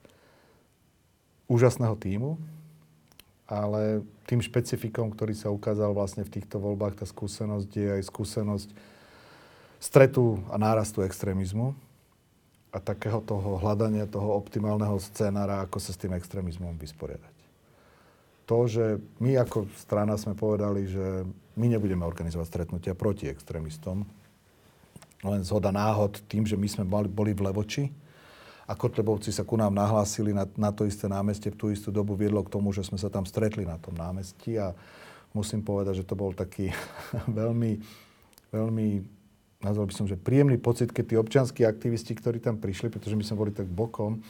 [1.48, 2.36] úžasného týmu,
[3.52, 8.68] ale tým špecifikom, ktorý sa ukázal vlastne v týchto voľbách, tá skúsenosť je aj skúsenosť
[9.76, 11.76] stretu a nárastu extrémizmu
[12.72, 17.42] a takého toho hľadania toho optimálneho scénára, ako sa s tým extrémizmom vysporiadať
[18.52, 18.84] to, že
[19.16, 21.24] my ako strana sme povedali, že
[21.56, 24.04] my nebudeme organizovať stretnutia proti extrémistom.
[25.24, 27.88] Len zhoda náhod tým, že my sme boli v Levoči
[28.72, 32.16] a Kotlebovci sa ku nám nahlásili na, na to isté námestie v tú istú dobu
[32.16, 34.72] viedlo k tomu, že sme sa tam stretli na tom námestí a
[35.36, 36.72] musím povedať, že to bol taký
[37.40, 37.76] veľmi,
[38.48, 38.86] veľmi
[39.60, 43.20] nazval by som, že príjemný pocit, keď tí občianskí aktivisti, ktorí tam prišli, pretože my
[43.20, 44.24] sme boli tak bokom,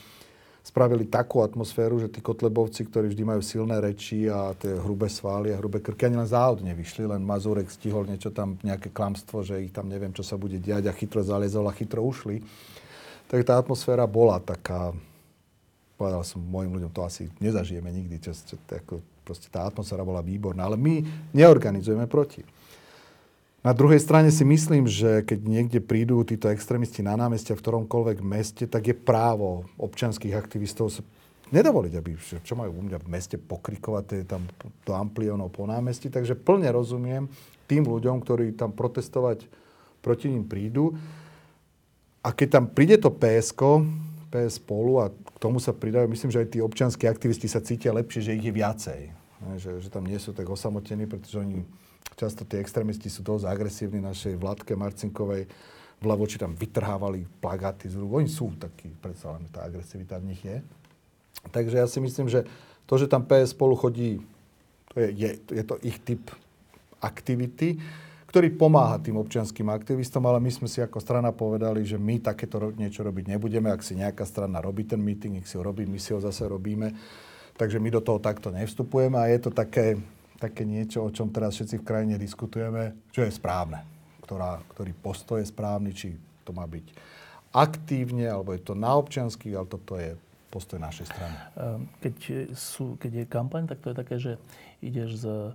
[0.59, 5.55] spravili takú atmosféru, že tí kotlebovci, ktorí vždy majú silné reči a tie hrubé svaly
[5.55, 9.59] a hrubé krky, ani len záhod nevyšli, len Mazurek stihol niečo tam, nejaké klamstvo, že
[9.63, 12.43] ich tam neviem, čo sa bude diať a chytro zaliezol a chytro ušli.
[13.27, 14.93] Tak tá atmosféra bola taká,
[15.97, 20.21] povedal som mojim ľuďom, to asi nezažijeme nikdy, čo, čo, ako, proste tá atmosféra bola
[20.21, 20.67] výborná.
[20.67, 21.01] Ale my
[21.33, 22.45] neorganizujeme proti.
[23.63, 28.19] Na druhej strane si myslím, že keď niekde prídu títo extrémisti na námestia v ktoromkoľvek
[28.19, 30.99] meste, tak je právo občanských aktivistov sa
[31.47, 32.11] nedovoliť, aby,
[32.43, 34.43] čo majú u mňa v meste pokrikovať, to je tam
[34.83, 36.11] do amplionov po námestí.
[36.11, 37.31] Takže plne rozumiem
[37.69, 39.47] tým ľuďom, ktorí tam protestovať
[40.03, 40.99] proti ním prídu.
[42.23, 43.83] A keď tam príde to PSK,
[44.31, 47.91] PS spolu a k tomu sa pridajú, myslím, že aj tí občanskí aktivisti sa cítia
[47.91, 49.01] lepšie, že ich je viacej.
[49.59, 51.67] Že, že tam nie sú tak osamotení, pretože oni
[52.13, 53.97] Často tí extrémisti sú dosť agresívni.
[53.97, 55.49] Našej Vládke Marcinkovej
[55.97, 58.21] v Lavoči tam vytrhávali plagáty z rúk.
[58.21, 60.61] Oni sú takí, predsa len tá agresivita v nich je.
[61.49, 62.45] Takže ja si myslím, že
[62.85, 64.21] to, že tam PS spolu chodí,
[64.93, 66.29] to je, je, je to ich typ
[67.01, 67.81] aktivity,
[68.33, 72.73] ktorý pomáha tým občianským aktivistom, ale my sme si ako strana povedali, že my takéto
[72.73, 73.69] niečo robiť nebudeme.
[73.69, 76.49] Ak si nejaká strana robí ten meeting, nech si ho robí, my si ho zase
[76.49, 76.97] robíme.
[77.53, 80.01] Takže my do toho takto nevstupujeme a je to také,
[80.41, 83.85] také niečo, o čom teraz všetci v krajine diskutujeme, čo je správne.
[84.25, 86.89] Ktorá, ktorý postoj je správny, či to má byť
[87.53, 90.17] aktívne, alebo je to na občiansky, ale toto je
[90.49, 91.37] postoj našej strany.
[91.37, 94.41] Ehm, keď, sú, keď je kampaň, tak to je také, že
[94.81, 95.53] ideš z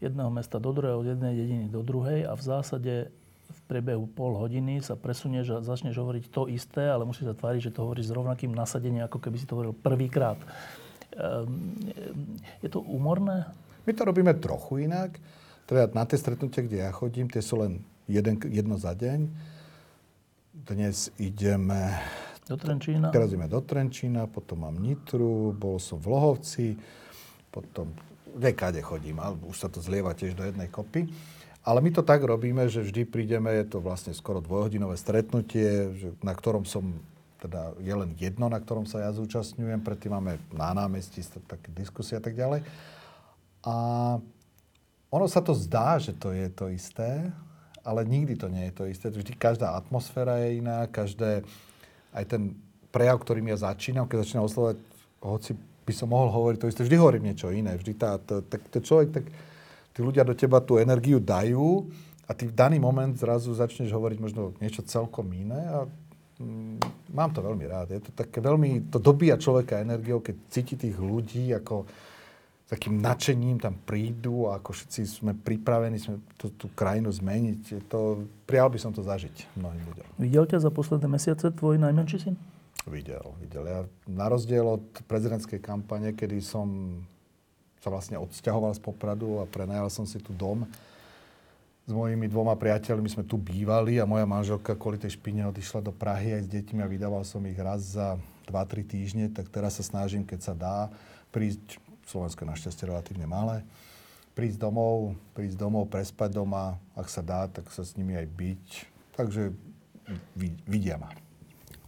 [0.00, 2.94] jedného mesta do druhého, z jednej dediny do druhej a v zásade
[3.50, 7.70] v priebehu pol hodiny sa presunieš a začneš hovoriť to isté, ale musíš sa tváriť,
[7.70, 10.38] že to hovoríš s rovnakým nasadením, ako keby si to hovoril prvýkrát.
[11.14, 11.74] Um,
[12.62, 13.50] je to úmorné?
[13.86, 15.18] My to robíme trochu inak.
[15.66, 19.30] Teda na tie stretnutia, kde ja chodím, tie sú len jeden, jedno za deň.
[20.54, 21.98] Dnes ideme...
[22.50, 23.14] Do Trenčína?
[23.14, 26.66] Teraz ideme do Trenčína, potom mám Nitru, bol som v Lohovci,
[27.50, 27.90] potom
[28.34, 31.10] dekade chodím, ale už sa to zlieva tiež do jednej kopy.
[31.60, 35.92] Ale my to tak robíme, že vždy prídeme, je to vlastne skoro dvojhodinové stretnutie,
[36.24, 36.96] na ktorom som,
[37.36, 42.16] teda je len jedno, na ktorom sa ja zúčastňujem, predtým máme na námestí také diskusie
[42.16, 42.64] a tak ďalej.
[43.60, 43.74] A
[45.12, 47.28] ono sa to zdá, že to je to isté,
[47.84, 49.12] ale nikdy to nie je to isté.
[49.12, 51.44] Vždy každá atmosféra je iná, každé,
[52.16, 52.56] aj ten
[52.88, 54.80] prejav, ktorým ja začínam, keď začínam oslovať,
[55.20, 55.52] hoci
[55.90, 57.74] by som mohol hovoriť to isté, vždy hovorím niečo iné.
[57.74, 59.24] Vždy tá, to, tak, to človek, tak
[59.90, 61.90] tí ľudia do teba tú energiu dajú
[62.24, 65.78] a ty v daný moment zrazu začneš hovoriť možno niečo celkom iné a
[66.38, 67.90] mm, mám to veľmi rád.
[67.98, 71.90] Je to také veľmi, to dobíja človeka energiou, keď cíti tých ľudí, ako
[72.70, 77.60] takým nadšením tam prídu a ako všetci sme pripravení sme tú, tú krajinu zmeniť.
[77.66, 80.06] Je to, prijal by som to zažiť mnohým ľuďom.
[80.22, 82.38] Videl ťa za posledné mesiace tvoj najmenší syn?
[82.88, 83.64] Videl, videl.
[83.68, 87.00] Ja na rozdiel od prezidentskej kampane, kedy som
[87.80, 90.64] sa vlastne odsťahoval z Popradu a prenajal som si tu dom
[91.90, 95.90] s mojimi dvoma priateľmi sme tu bývali a moja manželka kvôli tej špine odišla do
[95.90, 98.14] Prahy aj s deťmi a vydával som ich raz za
[98.46, 100.86] 2-3 týždne, tak teraz sa snažím, keď sa dá,
[101.34, 103.66] prísť Slovensko je našťastie relatívne malé.
[104.38, 108.66] Prísť domov, prísť domov, prespať doma, ak sa dá, tak sa s nimi aj byť.
[109.18, 109.50] Takže
[110.70, 111.10] vidia ma.